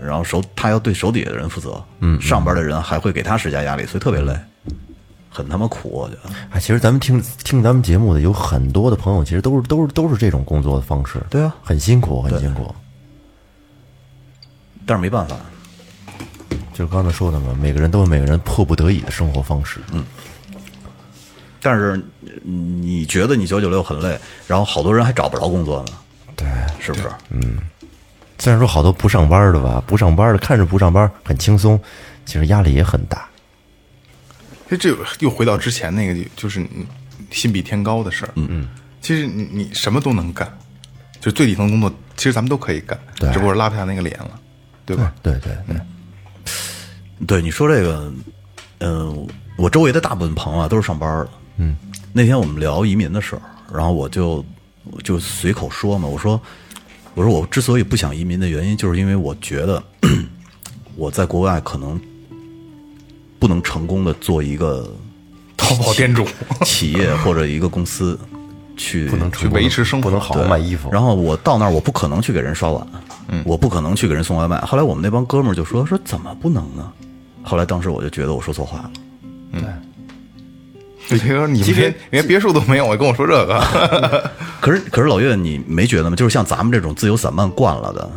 [0.00, 4.36] 然后手他要对手底下的人负责，嗯，上边的人还会给他施加压力，所以特别累，
[5.28, 6.30] 很他妈苦，我觉得。
[6.50, 11.20] 哎，其实咱们听听咱们节目的有很多的朋友，其实都是都是都是这种工作的方式。
[11.28, 12.74] 对啊很辛苦，很辛苦。
[14.86, 15.36] 但是没办法，
[16.72, 19.80] 就是刚才说的嘛，每个人都有每个人迫不得已的生活方式。
[19.92, 20.04] 嗯，
[21.60, 21.96] 但是
[22.44, 25.92] 嗯你觉得你九九六很累，然后好多人还找不着工作呢，
[26.36, 26.48] 对。
[26.80, 27.10] 是不是？
[28.38, 31.80] 虽然说好多不上班的吧，不上班的看着不上班很轻松，
[32.24, 33.28] 其实压力也很大。
[34.68, 36.86] 其实这又回到之前那个，就是你
[37.30, 38.32] 心比天高的事儿。
[38.36, 38.68] 嗯嗯，
[39.00, 40.46] 其实你你什么都能干，
[41.20, 44.38] 就最底层工作，其实咱们都可以干，对只不过是拉不下那个脸了，
[44.84, 45.12] 对吧？
[45.22, 45.76] 对对对，
[47.26, 48.12] 对你说这个，
[48.78, 49.26] 嗯、
[49.56, 51.30] 我周围的大部分朋友啊都是上班的。
[51.56, 51.76] 嗯，
[52.12, 54.44] 那天我们聊移民的事儿，然后我就
[54.84, 56.40] 我就随口说嘛，我说
[57.18, 59.82] 我说我之所以不想移民的原因，就是因为我觉得
[60.94, 62.00] 我在国外可能
[63.40, 64.88] 不能成功的做一个
[65.56, 66.24] 淘宝店主，
[66.64, 68.16] 企业或者一个公司
[68.76, 70.88] 去不能去维持生活不能好好卖衣服。
[70.92, 72.86] 然后我到那儿，我不可能去给人刷碗，
[73.26, 74.60] 嗯，我不可能去给人送外卖。
[74.60, 76.92] 后来我们那帮哥们儿就说说怎么不能呢？
[77.42, 78.92] 后来当时我就觉得我说错话了。
[81.14, 83.60] 你别说你们连连别墅都没有，我跟我说这个，
[84.60, 86.16] 可是可是老岳，你没觉得吗？
[86.16, 88.10] 就是像咱们这种自由散漫惯了的，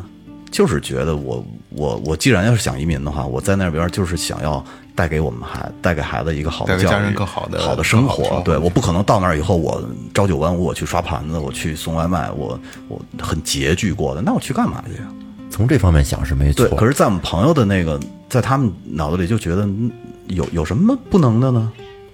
[0.52, 4.64] 就是觉得我我我既然要是想移民的话，我在那边就是想要
[4.94, 9.82] 带给我们孩带给孩子一个好的教育，家人更好的好的生活对，我不可能到那儿以后我
[10.14, 15.08] 朝九晚五，我去刷盘子，我去送外卖，我我很拮据过的，那我去干嘛去呀？
[15.50, 16.78] 从这方面想是没错对，。
[16.78, 19.92] 可是，在我们朋友的那个，在他们脑子里就觉得嗯
[20.28, 21.72] 有有什么不能的呢？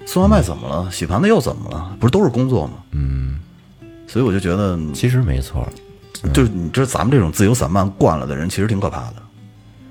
[0.08, 0.90] 送外卖怎么了？
[0.90, 1.96] 洗盘子又怎么了？
[2.00, 2.76] 不是都是工作吗？
[2.92, 3.38] 嗯，
[4.08, 5.68] 所以我就觉得，其实没错，
[6.34, 9.16] 就是你知道咱们这种自由散漫惯了的人，其实挺可怕的。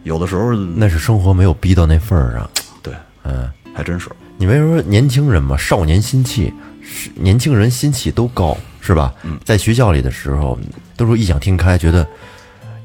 [0.04, 2.50] 有的时候，那是生活没有逼到那份儿上。
[2.82, 2.94] 对，
[3.24, 4.08] 嗯，还真是。
[4.38, 6.50] 你为什么说年轻人嘛，少年心气，
[6.82, 9.12] 是年轻人心气都高，是吧？
[9.44, 10.58] 在学校里的时候，
[10.96, 12.06] 都说异想天开，觉得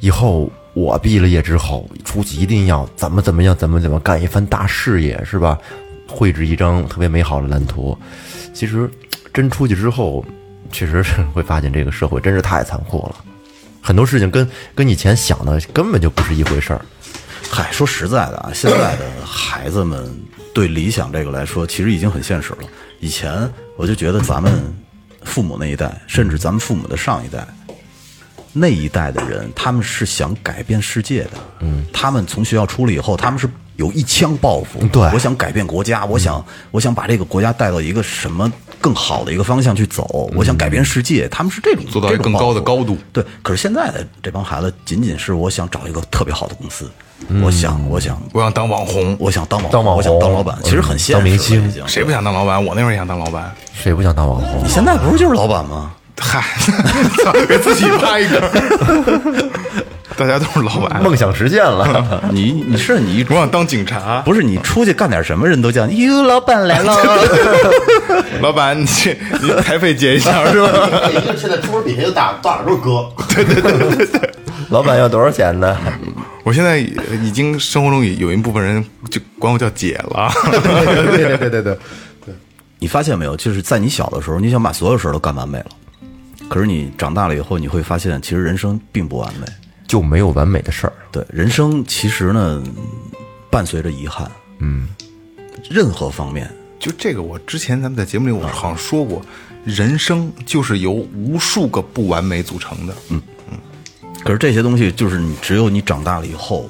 [0.02, 5.58] 以后我毕了业之后出去一定要怎么怎么样，怎么怎么干一番大事业，是吧？
[6.12, 7.98] 绘制一张特别美好的蓝图。
[8.54, 8.90] 其实
[9.34, 10.24] 真出去之后，
[10.72, 13.16] 确实是会发现这个社会真是太残酷了，
[13.82, 16.86] 很多事情跟跟以前想的根本就不是一回事儿。
[17.50, 20.14] 嗨，说实在的啊，现在的孩子们
[20.54, 22.60] 对理想这个来说，其实已经很现实了。
[23.00, 24.62] 以前我就觉得咱们
[25.24, 27.46] 父母那一代，甚至咱们父母的上一代
[28.54, 31.32] 那一代的人，他们是想改变世界的。
[31.62, 34.86] 嗯，他们从学校出来以后，他们是有一腔抱负。
[34.92, 41.28] 对我想改变国家，我想我想把这个国家带到一个什么更好的一个方向去走，我想改变世界。
[41.30, 46.90] 他们是这种做到一个更高的高度对，可是现在的这帮孩子，仅仅是我想找一个特别好的公司，
[47.44, 52.64] 我想，我想，我想当网红，我想当网当网我想当老板，其实很现实当明星谁不想当老板？
[52.64, 53.54] 我那会儿也想当老板。
[53.74, 54.64] 谁不想当网红？
[54.64, 55.94] 你现在不是就是老板吗？
[56.22, 56.44] 嗨，
[57.50, 58.40] 给自己拍一个，
[60.16, 61.02] 大家都是老板。
[61.02, 62.22] 梦想实现了。
[62.32, 66.96] 你你是你一我想当警察，不是你出去干点什么，人都叫你哟，老板来了。
[68.42, 70.70] 老板，你去你台费结一下是吧？
[71.36, 73.12] 现在桌底下就打打都是哥，
[74.70, 75.76] 老板要多少钱呢？
[76.44, 80.32] 我现在已经生活中有一部分人就管我叫姐了。
[80.52, 81.78] 对对对对对，
[82.80, 83.36] 你发现没有？
[83.36, 85.66] 就是在你小的时候，你想把所有事儿都干完美了，
[86.52, 89.48] 可是你长大了以后，你会发现，其实人生并不完美。
[89.88, 90.92] 就没有完美的事儿。
[91.10, 92.62] 对，人生其实呢，
[93.50, 94.30] 伴随着遗憾。
[94.60, 94.90] 嗯，
[95.70, 99.22] 任何方面，就这个，我之前咱们在节目里我好像说过，
[99.64, 102.94] 人生就是由无数个不完美组成的。
[103.08, 103.22] 嗯，
[104.26, 106.70] 可是这些东西，就是你只有你长大了以后，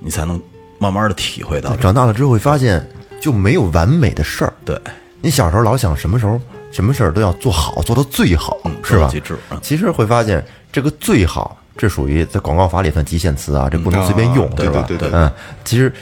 [0.00, 0.40] 你才能
[0.78, 1.76] 慢慢的体会到。
[1.76, 2.82] 长大了之后会发现，
[3.20, 4.54] 就没有完美的事儿。
[4.64, 4.80] 对，
[5.20, 6.40] 你小时候老想什么时候
[6.70, 9.08] 什么事儿都要做好，做到最好，是吧？
[9.10, 14.84] 极致嗯其实会发现，这个最好，这属于在广告法里算极限词啊，这不能随便用，啊对吧？
[14.86, 15.32] 对对对嗯，
[15.64, 15.92] 其实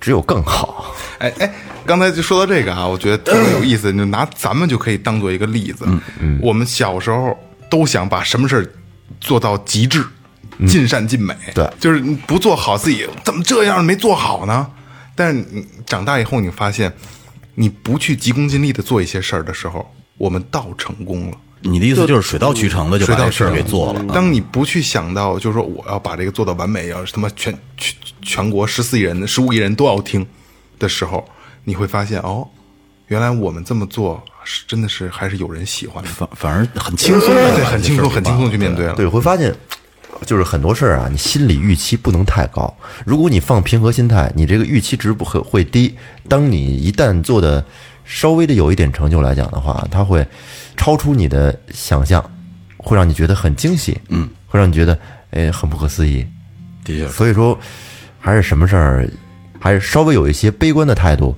[0.00, 0.94] 只有更好。
[1.18, 1.54] 哎哎，
[1.84, 3.92] 刚才就说到这个啊，我觉得特别有意思。
[3.94, 5.84] 就拿咱们就可以当做一个例子。
[5.86, 7.36] 嗯嗯，我们小时候
[7.70, 8.66] 都想把什么事儿
[9.20, 10.04] 做到极致，
[10.66, 11.34] 尽善尽美。
[11.54, 14.66] 对就是你不做好自己，怎么这样没做好呢？
[15.14, 16.92] 但是你长大以后，你发现
[17.54, 21.36] 你不去急功近利的做一些事儿的时候，我们倒成功了。
[21.62, 24.04] 你的意思就是水到渠成的就把这事儿给做了。
[24.12, 30.24] 当你不去想到，就是说我要把这个做到完美，要他妈全全全国十四亿人、十五亿人都要听
[30.78, 31.26] 的时候，
[31.64, 32.46] 你会发现哦，
[33.08, 38.94] 原来我们这么做是真的是还是有人喜欢的，反反而很轻松的，对，很轻松，很轻松去面对了。
[38.94, 39.52] 对，会发现，
[40.24, 42.72] 就是很多事儿啊，你心理预期不能太高。
[43.04, 45.96] 如果你放平和心态，你这个预期值不会会低。
[46.28, 47.64] 当你一旦做的
[48.06, 50.26] 稍微的有一点成就来讲的话，它会
[50.76, 52.24] 超出你的想象，
[52.76, 54.98] 会让你觉得很惊喜，嗯，会让你觉得
[55.32, 56.24] 哎很不可思议。
[56.84, 57.08] 的确。
[57.08, 57.58] 所以说，
[58.20, 59.10] 还是什么事儿，
[59.58, 61.36] 还是稍微有一些悲观的态度，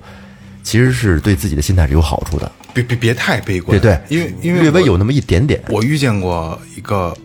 [0.63, 2.51] 其实是对自己的心态是有好处的。
[2.71, 5.59] 别别别太悲观，对对，因为因为我略微有那么一点点。
[5.69, 7.17] 我遇见过一个，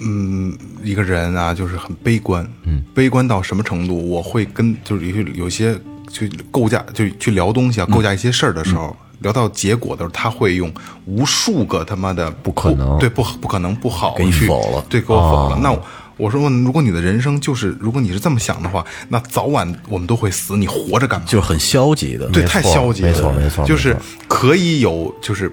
[0.00, 4.08] 嗯，一个人啊，就是很悲观，嗯，悲观到什么程度？
[4.08, 5.78] 我会跟就是有些有些
[6.12, 10.72] 去构架，就去聊东西啊，构架一些事儿的时候，聊到结果的时候，他会用
[11.06, 12.98] 无数个他妈的不可能。
[12.98, 14.84] 对不不可能不好给你去否了。
[14.88, 15.58] 对，给我否了。
[15.62, 15.82] 那我
[16.18, 21.26] 我说，如果你的人生就是，如果你是这么想的话，那早晚我们都会死，你活着干嘛？
[21.26, 22.28] 就是很消极的。
[22.28, 23.96] 对，太消极了，没错没错就是
[24.28, 25.50] 可以有就是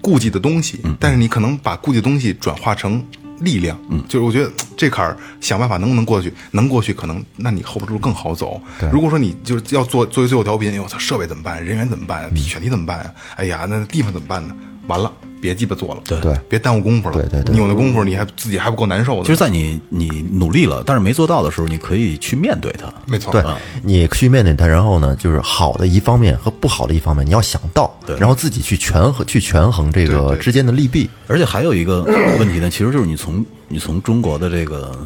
[0.00, 3.02] 顾忌的东西，但是你可能把顾忌的东西转化成
[3.40, 8.60] 力量，嗯，就是我觉得这坎儿想办法能不能过去，能过去可能那你后边路更好走。
[8.92, 11.64] 如果说你就是要做作为最后调频，哎我操，设备怎么办？
[11.64, 12.34] 人员怎么办？
[12.36, 13.14] 选题怎么办？
[13.36, 14.54] 哎呀，那地方怎么办呢？
[14.86, 22.92] 完了，别鸡巴做了，对对别耽误功夫了，对对对你有那功夫，你还自己还不够难受的，其实，在你你努力了，但是没做到的时候，你可以去面对它。
[23.06, 23.42] 没错，对，
[23.82, 31.08] 你去面对它，然后呢，就是好的一方面和不好的一方面，你要想到，然后自己去权衡，去权衡这对对个之间的利弊。
[31.28, 32.02] 而且还有一个
[32.38, 34.96] 问题呢，其实就是你从你从中国的这个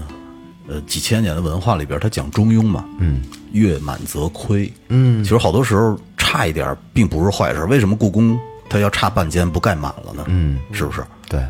[0.68, 3.22] 呃几千年的文化里边，它讲中庸嘛，嗯，
[3.52, 7.64] 月满则亏，嗯，其实好多时候差一点并不是坏事。
[7.64, 8.38] 为什么故宫
[8.70, 10.24] 它要差半间不盖满了呢？
[10.28, 11.04] 嗯，是不是？
[11.28, 11.44] 对，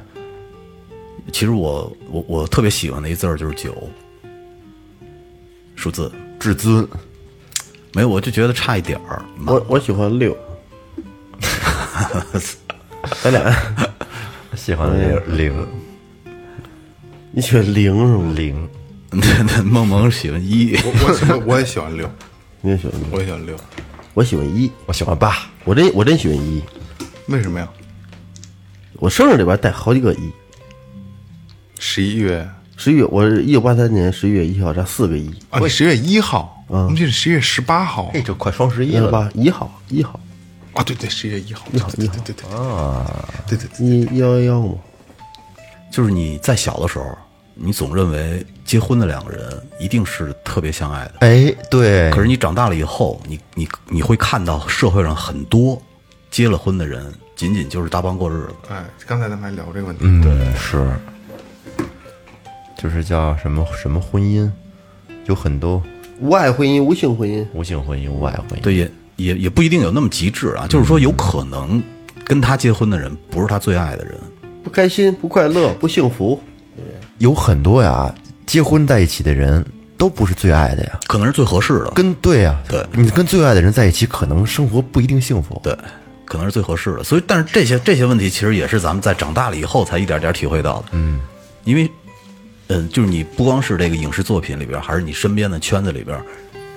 [1.30, 3.76] 其实我我我特别喜欢的一字儿就是九，
[5.76, 6.10] 数字。
[6.40, 6.88] 至尊，
[7.92, 9.22] 没有，我就觉得差一点儿。
[9.46, 10.34] 我我喜欢六，
[13.22, 13.54] 咱俩。
[14.56, 15.68] 喜欢零零。
[17.30, 18.32] 你喜欢零是吗？
[18.34, 18.68] 零，
[19.10, 22.10] 那 那梦萌喜欢一，我我喜欢我也喜欢六，
[22.62, 23.10] 你也喜欢零？
[23.12, 23.56] 我也喜欢六，
[24.14, 26.62] 我喜欢一，我喜欢八，我真我真喜欢一，
[27.30, 27.68] 为什么呀？
[28.94, 30.32] 我生日里边带好几个一。
[31.78, 32.46] 十一月。
[32.76, 38.10] 十一月，我一九八三年十一月一号，这四个一，啊，你十月一号，我们这是十月十八号。
[38.12, 39.10] 这就快双十一了。
[39.10, 39.30] 吧？
[39.34, 40.18] 一号，一号，
[40.72, 42.14] 啊，对对，十月一号，一号一号。
[42.24, 42.58] 对对对。
[42.58, 44.74] 啊，对对对，一幺幺幺嘛。
[45.92, 47.04] 就是你在小的时候，
[47.54, 55.80] 你总认为结婚的两个人一定是特别相爱的，哎，对，可是你长大了以后，你你你会看到社会上很多
[56.30, 58.54] 结了婚的人，仅仅就是搭帮过日子。
[58.70, 60.86] 哎，刚才咱们还聊这个问题，嗯，对，是，
[62.78, 64.50] 就是叫什么什么婚姻，
[65.26, 65.82] 有很多
[66.20, 68.62] 无爱婚姻，无性婚姻，无性婚姻、无爱婚姻。
[68.62, 71.82] 对，也也也不一定有那么极致啊，就是说有可能
[72.24, 74.14] 跟他结婚的人不是他最爱的人。
[74.62, 76.40] 不开心，不快乐，不幸福。
[77.18, 78.14] 有很多呀，
[78.46, 79.64] 结婚在一起的人
[79.98, 81.00] 都不是最爱的呀。
[81.06, 85.60] 可能是最合适的，跟对呀，对你跟最爱的人在一起，可能生活不一定幸福。
[85.62, 85.76] 对，
[86.30, 87.02] 可能是最合适的。
[87.02, 90.84] 所以，但是这些这些问题，其实也是咱们在长大了以后才一点点体会到的。
[90.92, 91.20] 嗯，
[91.64, 91.90] 因为，
[92.68, 96.22] 嗯，就是你不光是这个影视作品里边，还是你身边的圈子里边，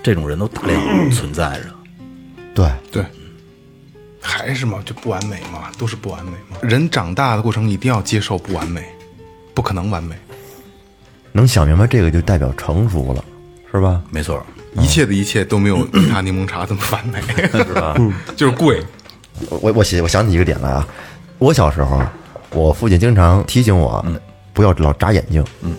[0.01, 1.65] 这种人都大量存在着。
[2.55, 3.05] 对，对，
[4.19, 6.57] 还是嘛，就不完美嘛，都是不完美嘛。
[6.63, 8.83] 人长大的过程一定要接受不完美，
[9.53, 10.15] 不可能完美，
[11.31, 13.23] 能想明白这个就代表成熟了，
[13.71, 14.01] 是吧？
[14.09, 14.43] 没错，
[14.75, 17.95] 一切的一切都没有 利他柠檬茶这么完美，是吧？
[18.35, 18.83] 就是贵，
[19.49, 20.87] 我我想我想起一个点来啊，
[21.39, 22.01] 我小时候，
[22.51, 24.03] 我父亲经常提醒我，
[24.53, 25.75] 不要老眨眼睛，嗯，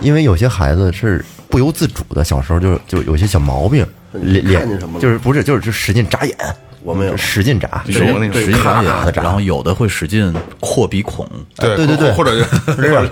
[0.00, 6.36] 因为有些孩子是不由自主的，小时候就就有些小毛病，脸脸什么就是不是就是就使劲眨眼，
[6.82, 11.26] 我们有使劲眨，是我那个使劲眨眼，咔的眨然后有的会使劲扩鼻孔。
[11.56, 12.44] 对对对对或者就
[12.74, 13.08] 这样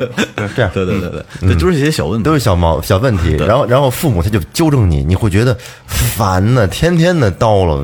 [0.54, 0.84] 这样，对。
[0.84, 2.32] 对对对， 这都是一些小问题都。
[2.32, 5.56] 是小毛小问题，然后然后父母他就纠正你，你会觉得
[5.86, 7.82] 烦呢，天天的叨唠，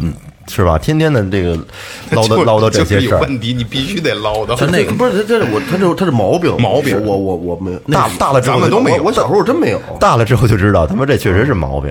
[0.54, 0.76] 是吧？
[0.76, 1.56] 天天的这个
[2.10, 4.54] 唠叨唠叨这些事儿，问题，你必须得唠叨。
[4.54, 6.54] 他那个 不是他这是我他这他是毛病。
[6.60, 7.00] 毛病。
[7.02, 8.98] 我我我没有大大了之后咱们都没有。
[8.98, 9.80] 我我小时候真没有。
[9.98, 11.90] 大了之后就知道，他妈这确实是毛病，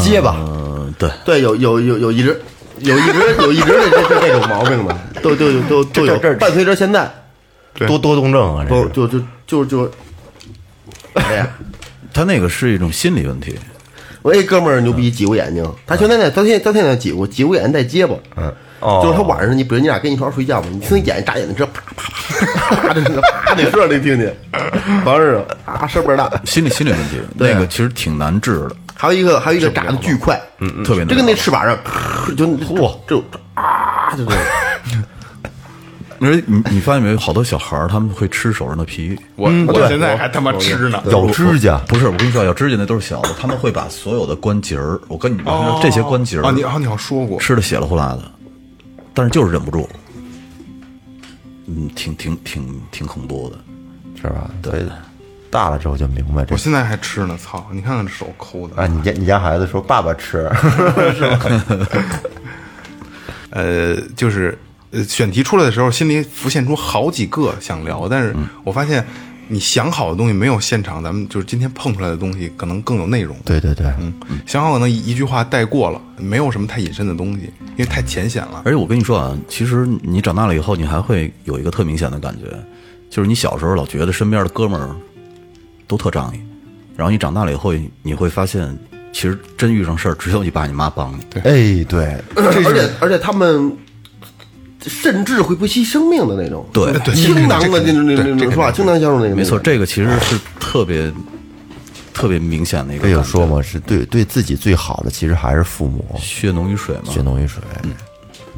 [0.00, 0.36] 结巴。
[0.38, 2.40] 嗯，对，对，有有有有一直
[2.78, 6.16] 有一直有一直这这这这种毛病的，都都有都都有。
[6.16, 7.10] 这这这伴随着现在
[7.88, 9.90] 多多动症啊，这就就就就，
[11.14, 11.48] 哎呀，
[12.14, 13.58] 他那个是一种心理问题。
[14.26, 24.36] 我一哥们儿牛逼，挤过眼睛，他现在呢，他现他现在挤过挤过眼睛带结巴，嗯哦，就是他晚上你比如你俩跟一床睡觉嘛，你听眼睛眨眼睛，这啪啪啪啪的那个啪的声儿你听见，
[25.04, 26.28] 完事儿啊声倍儿大。
[26.44, 31.78] 心理心理问题， 对那个其实挺难治的，还有一个还有一个眨的巨快，嗯特别难这跟那翅膀上
[32.36, 33.22] 就嚯就
[33.54, 34.44] 啊就这样。
[36.20, 39.18] 而且你你发现没有，好多小孩儿他们会吃手上的皮。
[39.36, 48.22] 我我现在还他妈吃呢，咬指甲，不是，我跟你说，咬指甲那都是小的，他们会把所有的关节儿，我跟你们说，这些关节儿啊，你儿啊，你好像说过，吃的血了呼啦的，
[49.14, 49.88] 但是就是忍不住，
[51.66, 53.56] 嗯，挺挺挺挺恐怖的。
[54.18, 54.50] 是吧？
[54.62, 54.82] 对，
[55.50, 57.64] 大了之后就明白这我现在还吃呢，操！
[57.70, 60.50] 你看看这手抠的啊，你家你家孩子说爸爸吃
[63.50, 64.58] 呃，就是
[64.90, 68.34] 呃，选题出来的时候，心里浮现出好几个想聊，但是
[68.64, 69.04] 我发现
[69.48, 73.36] 你想好的东西没有现场，咱们就是今天碰出来的东西可能更有内容。
[73.44, 74.12] 对对对，嗯，
[74.46, 78.62] 想好可能一一句话带过了，没有什么太隐身的东西，因为太浅显了。
[78.64, 82.46] 而且我跟你说啊，其实你长大了以后，你还会有一个特明显的感觉，
[83.10, 84.94] 就是你小时候老觉得身边的哥们儿
[85.86, 86.40] 都特仗义，
[86.96, 87.72] 然后你长大了以后，
[88.02, 88.76] 你会发现，
[89.12, 91.22] 其实真遇上事儿，只有你爸你妈帮你。
[91.30, 93.72] 对，哎对，而且而且他们
[94.86, 98.70] 甚至会不惜生命的那种，对对倾囊的那种那对这个种是吧？
[98.72, 101.12] 倾囊相助那个，没错，这个其实是特别
[102.14, 107.12] 特别明显的一个这有说嘛，是对对自己最好的，其实还是父母，血浓于水嘛。
[107.12, 107.60] 血浓于水。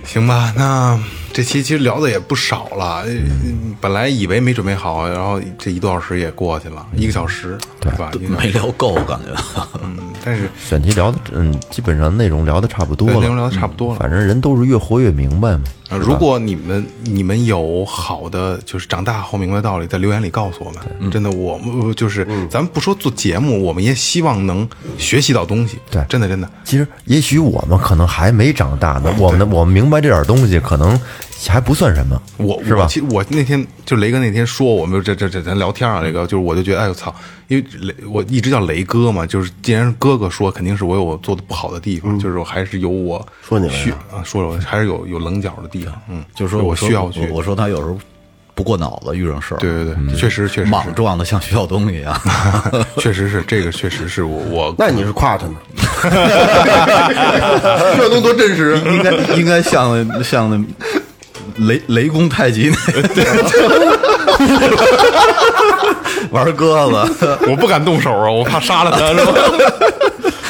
[0.05, 0.99] 行吧，那
[1.39, 3.05] 这期其实聊的也不少了。
[3.07, 3.13] 呃
[3.81, 8.11] 本来以为没准备好，然后这一多小时也过去了，一个小时，对吧？
[8.41, 9.33] 没聊够，感觉。
[9.85, 15.61] 嗯， 但是选题聊的，嗯，基本上内容聊的差不多了，内容聊的差不多了反正人都是越活越明白嘛。
[15.91, 21.09] 呃，如果你们你们有好的，就是长大后明白道理，在留言里告诉我们。
[21.13, 24.69] 真的，我们呃就是咱们不说做节目，我们也希望能
[24.99, 25.79] 学习到东西。
[25.89, 31.01] 对真的真的，其实也许我们可能还没长大呢，我们我们明白这点东西，可能
[31.47, 32.87] 还不算什么，我是吧我？
[32.89, 37.15] 其实我那天就雷哥那天说我们这这这咱聊天啊，雷哥就是我就觉得哎呦操，
[37.47, 47.97] 因为雷我一直叫雷哥嘛，就是既然哥哥说，肯定是我有我做的不好的地方，就是我还是有我说你了需啊说了我还是有有棱角的地方，嗯，就是说，我需要去我我说他有时候
[48.55, 52.21] 不过脑子，遇上事儿，对对对，确实确实莽撞的像徐晓东一样。
[52.99, 55.55] 确实是 这个，确实是我我 那你是夸他呢？
[57.95, 58.77] 徐晓东多真实！
[58.87, 60.61] 应该应该像像那
[61.59, 62.77] 雷雷公太极那
[66.31, 69.09] 玩鸽子，我不敢动手啊，我怕杀了他，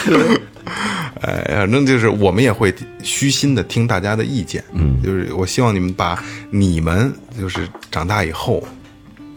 [0.04, 0.40] 是吧？
[1.22, 8.62] 哎，反正就是我们也会虚心的听大家的意见，嗯，就是我希望你们把你们就是长大以后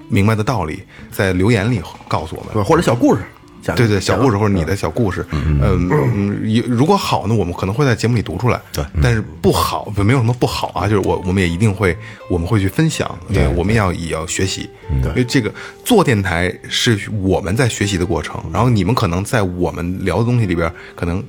[0.10, 2.64] 明白的道理，在留言里告诉我们。
[2.64, 3.22] 或者小故事，
[3.62, 5.60] 讲对对，小故事或者你的小故事，嗯。
[5.62, 11.96] 嗯，如果好呢，我们可能会在节目里读出来，对，但是不好，没有什么不好啊，就是我我们也一定会，
[12.30, 14.70] 我们会去分享，对，我们要也要学习，
[15.04, 15.54] 因为这个
[15.86, 21.24] 做电台是我们在学习的过程，然后你们可能在我们聊的东西里边，可能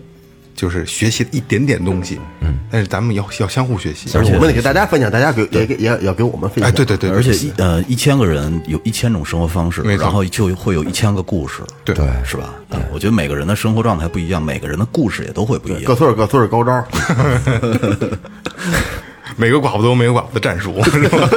[0.63, 6.69] 就是学习一点点东西，嗯，但是咱们要要相互学习，而且我们得给大家分享，大家给也给也要给我们分享。
[6.69, 12.55] 哎，对对对，而且一呃一千个人有一千种生活方式，然后就会有一千个故事，对是吧？
[12.71, 15.97] 对，我觉得每个人的生活状态不一样，每个人的故事也都会不一样 各。
[15.97, 16.87] 村儿各村儿高招，
[19.37, 21.29] 每个寡妇都有每个寡妇的战术，是吧？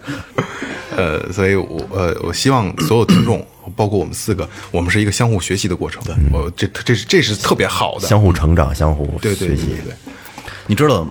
[0.96, 3.46] 呃，所以我呃，我希望所有听众，
[3.76, 6.02] 包括我们四个，我们是一个相互学习的过程。
[6.02, 8.08] 对我这这是这是特别好的。
[8.08, 9.66] 相互成长，相互对对学习。
[9.66, 9.94] 对对对，
[10.66, 11.06] 你知道，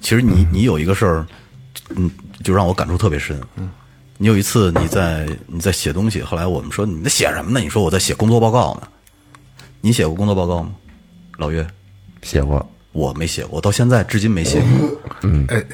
[0.00, 1.26] 其实你你有一个事儿，
[1.96, 2.10] 嗯，
[2.42, 3.40] 就让我感触特别深。
[3.56, 3.70] 嗯，
[4.18, 7.60] 你有一次你在你在写东西，后来我们说你在写什么呢？
[7.60, 8.88] 你说我在写工作报告呢。
[9.80, 10.72] 你写过工作报告吗？
[11.36, 11.64] 老岳，
[12.22, 15.30] 写过，我没写过，我到现在至今没写过。
[15.46, 15.64] 哎，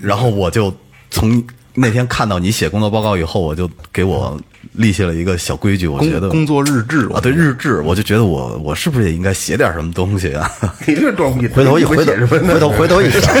[0.00, 0.72] 然后我就
[1.10, 1.44] 从
[1.74, 4.40] 那天看到你写工作报告以后，我就给我
[4.72, 10.50] 立下了一个小规矩，我觉得工工作日志啊，对日志，我就觉得我我是不是也应该写点什么东西啊？
[10.86, 11.46] 你这装逼！
[11.48, 13.34] 回头一回头回头回头一想，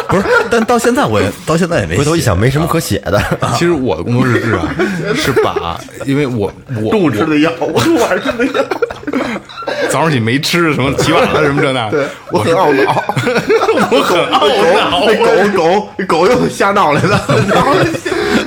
[0.08, 1.96] 不是，但到现在我也到现在也没。
[1.96, 3.20] 回头一想，没什么可写的。
[3.54, 4.74] 其实我的工作日志啊，
[5.14, 8.64] 是把，因为我我中午吃的药，我中午晚上吃的药，
[9.90, 13.04] 早上起没吃什么起晚了什么这那的，我很懊恼，
[13.90, 14.48] 我很懊
[14.90, 15.14] 恼，那
[15.56, 17.20] 狗狗狗又瞎闹来了，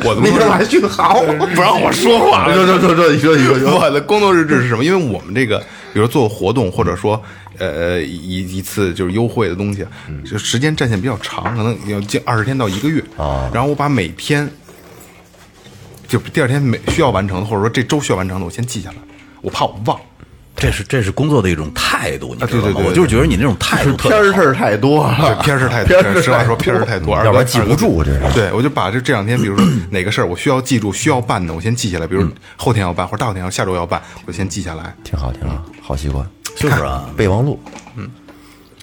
[0.03, 1.21] 我的那天我还训好，
[1.55, 4.83] 不让我说话，说说说说，你说你说你说，我的工作日志是什么？
[4.83, 5.61] 因为我们这个，
[5.97, 7.19] 比如做活动，或者说
[7.57, 9.83] 呃一一次就是优惠的东西，
[10.23, 13.49] 就时间战线比较长，可能要近二十天到一个月啊。
[13.51, 14.47] 然后我把每天
[16.07, 18.97] 就第二天每需要完成的，或者说这周需要完成的，我先记下来，
[19.41, 19.99] 我怕我忘。
[20.57, 22.61] 这是这是工作的一种态度，你知道吗？
[22.61, 32.07] 对对对对我就是觉得你那种态度片儿事儿太多对了，片儿事太多，片儿实话说片儿事太多，要不然记不住这是对，我就把这这两天，比如说哪个事儿我需要记住、需要办的，我先记下来。
[32.07, 34.93] 比如后天要办，或者大后天要下周要办，我先记下来。
[35.03, 36.25] 挺好，挺好，好习惯。
[36.55, 37.61] 就是啊，备忘录，
[37.95, 38.09] 嗯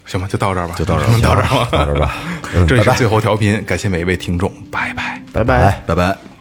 [0.07, 2.14] 行吧，就到这儿吧，就到这儿 到这儿吧，到这儿吧。
[2.55, 5.20] 嗯 这里是最后调频，感谢每一位听众，拜拜。
[5.33, 5.83] 拜拜。
[5.87, 6.34] 拜拜。